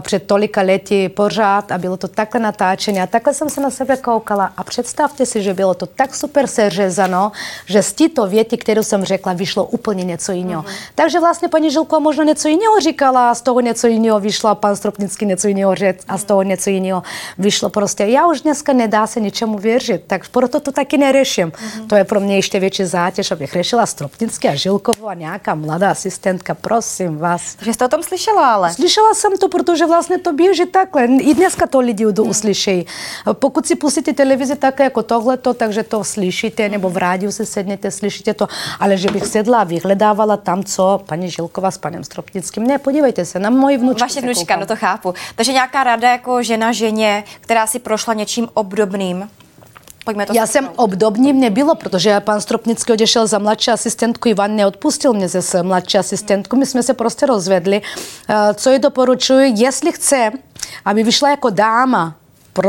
před 0.00 0.22
tolika 0.22 0.62
lety 0.62 1.08
pořád 1.08 1.72
a 1.72 1.78
bylo 1.78 1.96
to 1.96 2.08
takhle 2.08 2.40
natáčené 2.40 3.02
a 3.02 3.06
takhle 3.06 3.34
jsem 3.34 3.50
se 3.50 3.60
na 3.60 3.70
sebe 3.70 3.96
koukala 3.96 4.52
a 4.56 4.64
představte 4.64 5.26
si, 5.26 5.42
že 5.42 5.54
bylo 5.54 5.74
to 5.74 5.86
tak 5.86 6.14
super 6.14 6.46
seřezano, 6.46 7.32
že 7.66 7.82
z 7.82 7.92
této 7.92 8.26
věty, 8.26 8.56
kterou 8.56 8.82
jsem 8.82 9.04
řekla, 9.04 9.32
vyšlo 9.32 9.64
úplně 9.64 10.04
něco 10.04 10.32
jiného. 10.32 10.62
Mm-hmm. 10.62 10.90
Takže 10.94 11.20
vlastně 11.20 11.48
paní 11.48 11.70
Žilkova 11.70 12.00
možná 12.00 12.24
něco 12.24 12.48
jiného 12.48 12.80
říkala 12.80 13.30
a 13.30 13.34
z 13.34 13.42
toho 13.42 13.60
něco 13.60 13.86
jiného 13.86 14.20
vyšlo, 14.20 14.54
pan 14.54 14.76
Stropnický 14.76 15.26
něco 15.26 15.48
jiného 15.48 15.74
řekl 15.74 16.04
a 16.08 16.18
z 16.18 16.24
toho 16.24 16.42
něco 16.42 16.70
jiného 16.70 17.02
vyšlo 17.38 17.70
prostě. 17.70 18.04
Já 18.04 18.26
už 18.26 18.40
dneska 18.40 18.72
ne 18.72 18.85
nedá 18.86 19.06
se 19.06 19.20
ničemu 19.20 19.58
věřit, 19.58 20.02
tak 20.06 20.28
proto 20.28 20.60
to 20.60 20.72
taky 20.72 20.98
neřeším. 20.98 21.50
Mm-hmm. 21.50 21.86
To 21.86 21.96
je 21.96 22.04
pro 22.04 22.20
mě 22.20 22.36
ještě 22.36 22.60
větší 22.60 22.84
zátěž, 22.84 23.30
abych 23.30 23.52
řešila 23.52 23.86
Stropnické 23.86 24.48
a 24.48 24.54
Žilkovou 24.54 25.08
a 25.08 25.14
nějaká 25.14 25.54
mladá 25.54 25.90
asistentka, 25.90 26.54
prosím 26.54 27.18
vás. 27.18 27.56
Že 27.62 27.74
jste 27.74 27.84
o 27.84 27.88
tom 27.88 28.02
slyšela 28.02 28.54
ale? 28.54 28.74
Slyšela 28.74 29.14
jsem 29.14 29.38
to, 29.38 29.48
protože 29.48 29.86
vlastně 29.86 30.18
to 30.18 30.32
běží 30.32 30.66
takhle. 30.66 31.04
I 31.04 31.34
dneska 31.34 31.66
to 31.66 31.80
lidi 31.80 32.06
mm. 32.06 32.28
uslyšejí. 32.28 32.86
Pokud 33.32 33.66
si 33.66 33.74
pustíte 33.74 34.12
televizi 34.12 34.56
tak 34.56 34.78
jako 34.78 35.02
tohleto, 35.02 35.54
takže 35.54 35.82
to 35.82 36.04
slyšíte, 36.04 36.68
nebo 36.68 36.90
v 36.90 36.96
rádiu 36.96 37.32
se 37.32 37.46
sednete, 37.46 37.90
slyšíte 37.90 38.34
to, 38.34 38.48
ale 38.80 38.96
že 38.96 39.10
bych 39.10 39.26
sedla 39.26 39.60
a 39.60 39.64
vyhledávala 39.64 40.36
tam, 40.36 40.64
co 40.64 41.00
paní 41.06 41.30
Žilková 41.30 41.70
s 41.70 41.78
panem 41.78 42.04
Stropnickým. 42.04 42.66
Ne, 42.66 42.78
podívejte 42.78 43.24
se, 43.24 43.38
na 43.38 43.50
moji 43.50 43.78
vnučku. 43.78 44.00
Vaše 44.00 44.20
vnučka, 44.20 44.56
no 44.56 44.66
to 44.66 44.76
chápu. 44.76 45.14
Takže 45.34 45.52
nějaká 45.52 45.84
rada 45.84 46.10
jako 46.10 46.42
žena 46.42 46.72
ženě, 46.72 47.24
která 47.40 47.66
si 47.66 47.78
prošla 47.78 48.14
něčím 48.14 48.48
ob 48.54 48.75
obdobným? 48.76 49.30
Pojďme 50.04 50.26
to 50.26 50.34
Já 50.34 50.46
jsem 50.46 50.68
obdobným 50.76 51.40
nebylo, 51.40 51.74
protože 51.74 52.20
pan 52.20 52.40
Stropnický 52.40 52.92
odešel 52.92 53.26
za 53.26 53.38
mladší 53.38 53.70
asistentku, 53.70 54.28
Ivan 54.28 54.56
neodpustil 54.56 55.12
mě 55.12 55.28
ze 55.28 55.62
mladší 55.62 55.98
asistentku, 55.98 56.56
my 56.56 56.66
jsme 56.66 56.82
se 56.82 56.94
prostě 56.94 57.26
rozvedli. 57.26 57.82
Eh, 58.28 58.54
co 58.54 58.70
ji 58.70 58.78
doporučuji, 58.78 59.52
jestli 59.56 59.92
chce, 59.92 60.30
aby 60.84 61.02
vyšla 61.02 61.30
jako 61.30 61.50
dáma, 61.50 62.14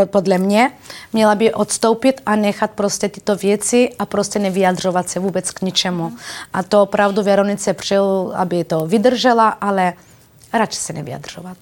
podle 0.06 0.38
mě, 0.38 0.72
měla 1.14 1.36
by 1.36 1.54
odstoupit 1.54 2.22
a 2.26 2.36
nechat 2.36 2.72
prostě 2.72 3.10
tyto 3.10 3.36
věci 3.36 3.90
a 4.00 4.06
prostě 4.06 4.40
nevyjadřovat 4.40 5.10
se 5.10 5.20
vůbec 5.20 5.52
k 5.52 5.62
ničemu. 5.62 6.12
A 6.54 6.64
to 6.64 6.82
opravdu 6.82 7.24
Veronice 7.24 7.74
přeju, 7.74 8.32
aby 8.36 8.64
to 8.64 8.86
vydržela, 8.86 9.50
ale 9.50 9.94
radši 10.54 10.80
se 10.80 10.94
nevyjadřovat. 10.94 11.58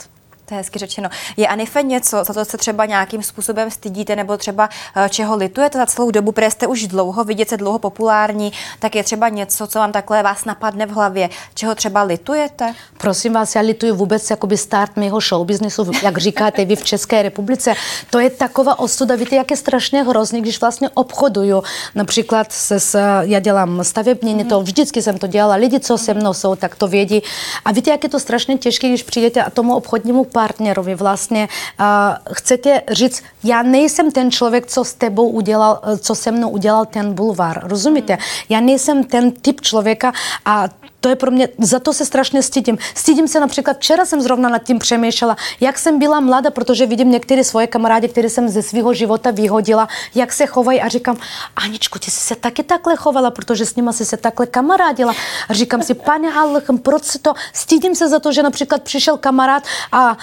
To 0.45 0.53
je 0.53 0.57
hezky 0.57 0.79
řečeno. 0.79 1.09
Je 1.37 1.47
Anife 1.47 1.83
něco, 1.83 2.23
za 2.23 2.33
to 2.33 2.45
se 2.45 2.57
třeba 2.57 2.85
nějakým 2.85 3.23
způsobem 3.23 3.71
stydíte, 3.71 4.15
nebo 4.15 4.37
třeba 4.37 4.69
uh, 4.97 5.07
čeho 5.07 5.35
litujete 5.35 5.77
za 5.77 5.85
celou 5.85 6.11
dobu, 6.11 6.31
protože 6.31 6.51
jste 6.51 6.67
už 6.67 6.87
dlouho, 6.87 7.23
vidět 7.23 7.49
se 7.49 7.57
dlouho 7.57 7.79
populární, 7.79 8.53
tak 8.79 8.95
je 8.95 9.03
třeba 9.03 9.29
něco, 9.29 9.67
co 9.67 9.79
vám 9.79 9.91
takhle 9.91 10.23
vás 10.23 10.45
napadne 10.45 10.85
v 10.85 10.89
hlavě, 10.89 11.29
čeho 11.53 11.75
třeba 11.75 12.03
litujete? 12.03 12.73
Prosím 12.97 13.33
vás, 13.33 13.55
já 13.55 13.61
lituju 13.61 13.95
vůbec 13.95 14.29
jakoby 14.29 14.57
start 14.57 14.97
mého 14.97 15.19
showbiznesu, 15.21 15.91
jak 16.03 16.17
říkáte 16.17 16.65
vy 16.65 16.75
v 16.75 16.83
České 16.83 17.21
republice. 17.21 17.73
To 18.09 18.19
je 18.19 18.29
taková 18.29 18.79
ostuda, 18.79 19.15
víte, 19.15 19.35
jak 19.35 19.51
je 19.51 19.57
strašně 19.57 20.03
hrozný, 20.03 20.41
když 20.41 20.61
vlastně 20.61 20.89
obchoduju. 20.89 21.63
Například 21.95 22.51
se, 22.51 22.79
s, 22.79 22.99
já 23.21 23.39
dělám 23.39 23.83
stavební, 23.83 24.33
mm. 24.33 24.45
to 24.45 24.61
vždycky 24.61 25.01
jsem 25.01 25.17
to 25.17 25.27
dělala, 25.27 25.55
lidi, 25.55 25.79
co 25.79 25.97
se 25.97 26.13
mnou 26.13 26.33
jsou, 26.33 26.55
tak 26.55 26.75
to 26.75 26.87
vědí. 26.87 27.21
A 27.65 27.71
víte, 27.71 27.91
jak 27.91 28.03
je 28.03 28.09
to 28.09 28.19
strašně 28.19 28.57
těžké, 28.57 28.87
když 28.87 29.03
přijdete 29.03 29.43
a 29.43 29.49
tomu 29.49 29.75
obchodnímu 29.75 30.23
partnerovi 30.35 30.95
vlastně 30.95 31.47
uh, 31.47 31.85
chcete 32.33 32.81
říct, 32.91 33.23
já 33.43 33.63
nejsem 33.63 34.11
ten 34.11 34.31
člověk, 34.31 34.67
co 34.67 34.83
s 34.83 34.93
tebou 34.93 35.29
udělal, 35.29 35.81
co 35.99 36.15
se 36.15 36.31
mnou 36.31 36.49
udělal 36.49 36.85
ten 36.85 37.13
bulvár, 37.13 37.63
rozumíte? 37.63 38.13
Hmm. 38.13 38.23
Já 38.49 38.59
nejsem 38.59 39.03
ten 39.03 39.31
typ 39.31 39.61
člověka 39.61 40.11
a 40.45 40.67
to 41.05 41.09
je 41.09 41.15
pro 41.15 41.31
mě, 41.31 41.49
za 41.57 41.79
to 41.79 41.93
se 41.93 42.05
strašně 42.05 42.43
stydím. 42.43 42.77
Stydím 42.95 43.27
se 43.27 43.39
například, 43.39 43.77
včera 43.77 44.05
jsem 44.05 44.21
zrovna 44.21 44.49
nad 44.49 44.63
tím 44.63 44.79
přemýšlela, 44.79 45.37
jak 45.59 45.79
jsem 45.79 45.99
byla 45.99 46.19
mladá, 46.19 46.49
protože 46.49 46.85
vidím 46.85 47.11
některé 47.11 47.43
svoje 47.43 47.67
kamarády, 47.67 48.09
které 48.09 48.29
jsem 48.29 48.49
ze 48.49 48.61
svého 48.61 48.93
života 48.93 49.31
vyhodila, 49.31 49.87
jak 50.15 50.33
se 50.33 50.45
chovají 50.45 50.81
a 50.81 50.87
říkám, 50.87 51.17
Aničku, 51.55 51.99
ty 51.99 52.11
jsi 52.11 52.19
se 52.19 52.35
taky 52.35 52.63
takhle 52.63 52.95
chovala, 52.95 53.31
protože 53.31 53.65
s 53.65 53.75
nima 53.75 53.93
jsi 53.93 54.05
se 54.05 54.17
takhle 54.17 54.45
kamarádila. 54.45 55.13
A 55.49 55.53
říkám 55.53 55.83
si, 55.83 55.93
pane 55.93 56.33
Allechem, 56.33 56.77
proč 56.77 57.03
si 57.03 57.19
to, 57.19 57.33
stydím 57.53 57.95
se 57.95 58.09
za 58.09 58.19
to, 58.19 58.31
že 58.31 58.43
například 58.43 58.81
přišel 58.81 59.17
kamarád 59.17 59.63
a 59.91 60.17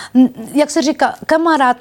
jak 0.52 0.70
se 0.70 0.82
říká, 0.82 1.14
kamarád 1.26 1.76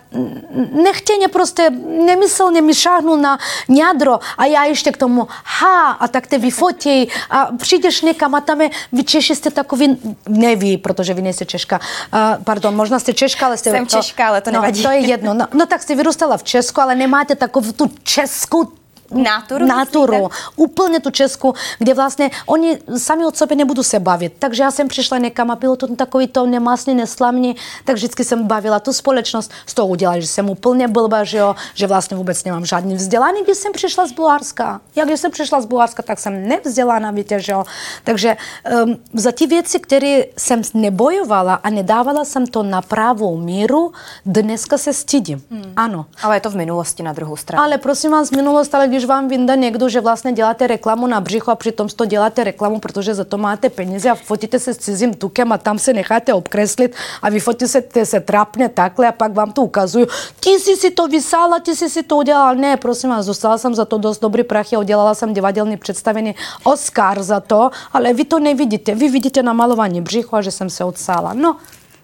nechtěně 0.71 1.27
prostě 1.27 1.69
nemyslně 2.05 2.61
mi 2.61 2.73
šáhnul 2.73 3.17
na 3.17 3.37
jádro 3.69 4.19
a 4.37 4.45
já 4.45 4.63
ještě 4.63 4.91
k 4.91 4.97
tomu, 4.97 5.27
ha, 5.43 5.91
a 5.91 6.07
tak 6.07 6.27
te 6.27 6.37
vyfotí 6.37 7.09
a 7.29 7.49
přijdeš 7.57 8.01
někam 8.01 8.35
a 8.35 8.41
tam 8.41 8.61
je 8.61 8.69
vy 8.91 9.03
Češi 9.03 9.35
jste 9.35 9.51
takový, 9.51 9.97
ne 10.29 10.55
vy, 10.55 10.77
protože 10.77 11.13
vy 11.13 11.21
nejste 11.21 11.45
Češka, 11.45 11.79
uh, 12.13 12.43
pardon, 12.43 12.75
možná 12.75 12.99
jste 12.99 13.13
Češka, 13.13 13.45
ale 13.45 13.57
jste... 13.57 13.71
Jsem 13.71 13.87
Češka, 13.87 14.27
ale 14.27 14.41
to 14.41 14.51
nevadí. 14.51 14.83
No, 14.83 14.89
to 14.89 14.95
je 14.95 14.99
jedno. 14.99 15.33
No, 15.33 15.47
no 15.53 15.65
tak 15.65 15.81
jste 15.81 15.95
vyrůstala 15.95 16.37
v 16.37 16.43
Česku, 16.43 16.81
ale 16.81 16.95
nemáte 16.95 17.35
takovou 17.35 17.71
tu 17.71 17.91
českou 18.03 18.80
Náturu? 19.11 19.65
Náturu. 19.65 20.29
Úplně 20.55 20.99
tu 20.99 21.11
českou, 21.11 21.53
kde 21.77 21.93
vlastně 21.93 22.31
oni 22.45 22.79
sami 22.97 23.25
od 23.25 23.37
sebe 23.37 23.55
nebudou 23.55 23.83
se 23.83 23.99
bavit. 23.99 24.33
Takže 24.39 24.63
já 24.63 24.71
jsem 24.71 24.87
přišla 24.87 25.17
někam 25.17 25.51
a 25.51 25.55
bylo 25.55 25.75
to 25.75 25.95
takový 25.95 26.27
to 26.27 26.45
nemásný, 26.45 26.95
neslavný, 26.95 27.55
tak 27.85 27.95
vždycky 27.95 28.23
jsem 28.23 28.47
bavila 28.47 28.79
tu 28.79 28.93
společnost. 28.93 29.51
Z 29.65 29.73
toho 29.73 29.87
udělali, 29.87 30.21
že 30.21 30.27
jsem 30.27 30.49
úplně 30.49 30.87
blbá, 30.87 31.23
že, 31.23 31.37
jo, 31.37 31.55
že 31.73 31.87
vlastně 31.87 32.17
vůbec 32.17 32.43
nemám 32.43 32.65
žádný 32.65 32.95
vzdělání, 32.95 33.43
když 33.43 33.57
jsem 33.57 33.71
přišla 33.71 34.07
z 34.07 34.11
Bulharska. 34.11 34.81
Jak 34.95 35.07
když 35.07 35.19
jsem 35.19 35.31
přišla 35.31 35.61
z 35.61 35.65
Bulharska, 35.65 36.03
tak 36.03 36.19
jsem 36.19 36.47
nevzdělána, 36.47 37.11
víte, 37.11 37.39
že 37.39 37.51
jo. 37.51 37.63
Takže 38.03 38.37
um, 38.83 38.97
za 39.13 39.31
ty 39.31 39.47
věci, 39.47 39.79
které 39.79 40.23
jsem 40.37 40.61
nebojovala 40.73 41.53
a 41.53 41.69
nedávala 41.69 42.25
jsem 42.25 42.47
to 42.47 42.63
na 42.63 42.81
pravou 42.81 43.37
míru, 43.37 43.91
dneska 44.25 44.77
se 44.77 44.93
stydím. 44.93 45.43
Hmm. 45.51 45.73
Ano. 45.75 46.05
Ale 46.23 46.35
je 46.35 46.41
to 46.41 46.49
v 46.49 46.55
minulosti 46.55 47.03
na 47.03 47.13
druhou 47.13 47.35
stranu. 47.35 47.63
Ale 47.63 47.77
prosím 47.77 48.11
vás, 48.11 48.31
minulost, 48.31 48.75
ale 48.75 48.87
když 48.87 49.00
když 49.01 49.09
vám 49.09 49.27
vyndá 49.27 49.55
někdo, 49.55 49.89
že 49.89 50.01
vlastně 50.01 50.31
děláte 50.31 50.67
reklamu 50.67 51.07
na 51.07 51.21
břicho 51.21 51.51
a 51.51 51.55
přitom 51.55 51.87
to 51.87 52.05
děláte 52.05 52.43
reklamu, 52.43 52.79
protože 52.79 53.13
za 53.15 53.23
to 53.23 53.37
máte 53.37 53.69
peníze 53.69 54.09
a 54.09 54.15
fotíte 54.15 54.59
se 54.59 54.73
s 54.73 54.77
cizím 54.77 55.13
tukem 55.13 55.51
a 55.51 55.57
tam 55.57 55.79
se 55.79 55.93
necháte 55.93 56.33
obkreslit 56.33 56.95
a 57.21 57.29
vy 57.29 57.39
fotíte 57.39 57.67
se, 57.67 57.83
se 58.03 58.19
trápně 58.19 58.69
takhle 58.69 59.07
a 59.07 59.11
pak 59.11 59.33
vám 59.33 59.51
to 59.51 59.61
ukazuju. 59.61 60.07
Ty 60.39 60.49
jsi 60.49 60.75
si 60.75 60.91
to 60.91 61.07
vysala, 61.07 61.59
ty 61.59 61.75
jsi 61.75 61.89
si 61.89 62.03
to 62.03 62.17
udělal. 62.17 62.55
Ne, 62.55 62.77
prosím 62.77 63.09
vás, 63.09 63.25
dostala 63.25 63.57
jsem 63.57 63.75
za 63.75 63.85
to 63.85 63.97
dost 63.97 64.19
dobrý 64.19 64.43
prachy, 64.43 64.77
udělala 64.77 65.15
jsem 65.15 65.33
divadelní 65.33 65.77
představení 65.77 66.35
Oscar 66.63 67.23
za 67.23 67.39
to, 67.39 67.69
ale 67.93 68.13
vy 68.13 68.25
to 68.25 68.39
nevidíte. 68.39 68.95
Vy 68.95 69.09
vidíte 69.09 69.43
namalování 69.43 70.01
břicho 70.01 70.35
a 70.35 70.41
že 70.41 70.51
jsem 70.51 70.69
se 70.69 70.83
odsala. 70.83 71.33
No, 71.33 71.57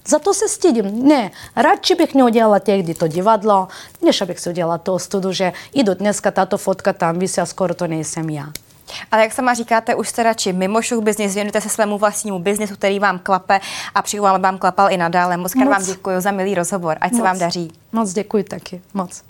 za 0.07 0.19
to 0.19 0.33
se 0.33 0.47
stydím. 0.49 1.07
Ne, 1.07 1.31
radši 1.55 1.95
bych 1.95 2.15
neudělala 2.15 2.59
tehdy 2.59 2.93
to 2.93 3.07
divadlo, 3.07 3.67
než 4.05 4.21
abych 4.21 4.39
si 4.39 4.49
udělala 4.49 4.77
to 4.77 4.99
studu, 4.99 5.31
že 5.31 5.53
idu 5.73 5.93
dneska 5.93 6.31
tato 6.31 6.57
fotka 6.57 6.93
tam 6.93 7.19
vysí 7.19 7.41
a 7.41 7.45
skoro 7.45 7.73
to 7.73 7.87
nejsem 7.87 8.29
já. 8.29 8.47
Ale 9.11 9.21
jak 9.21 9.33
sama 9.33 9.53
říkáte, 9.53 9.95
už 9.95 10.09
jste 10.09 10.23
radši 10.23 10.53
mimo 10.53 10.81
show 10.81 11.03
business, 11.03 11.33
věnujete 11.33 11.61
se 11.61 11.69
svému 11.69 11.97
vlastnímu 11.97 12.39
biznesu, 12.39 12.75
který 12.75 12.99
vám 12.99 13.19
klape 13.19 13.59
a 13.95 14.01
přijdu 14.01 14.23
vám 14.23 14.57
klapal 14.57 14.91
i 14.91 14.97
nadále. 14.97 15.37
Moc, 15.37 15.55
Moc. 15.55 15.69
vám 15.69 15.83
děkuji 15.83 16.21
za 16.21 16.31
milý 16.31 16.55
rozhovor, 16.55 16.97
ať 17.01 17.11
Moc. 17.11 17.17
se 17.17 17.23
vám 17.23 17.39
daří. 17.39 17.71
Moc 17.91 18.13
děkuji 18.13 18.43
taky, 18.43 18.81
moc. 18.93 19.23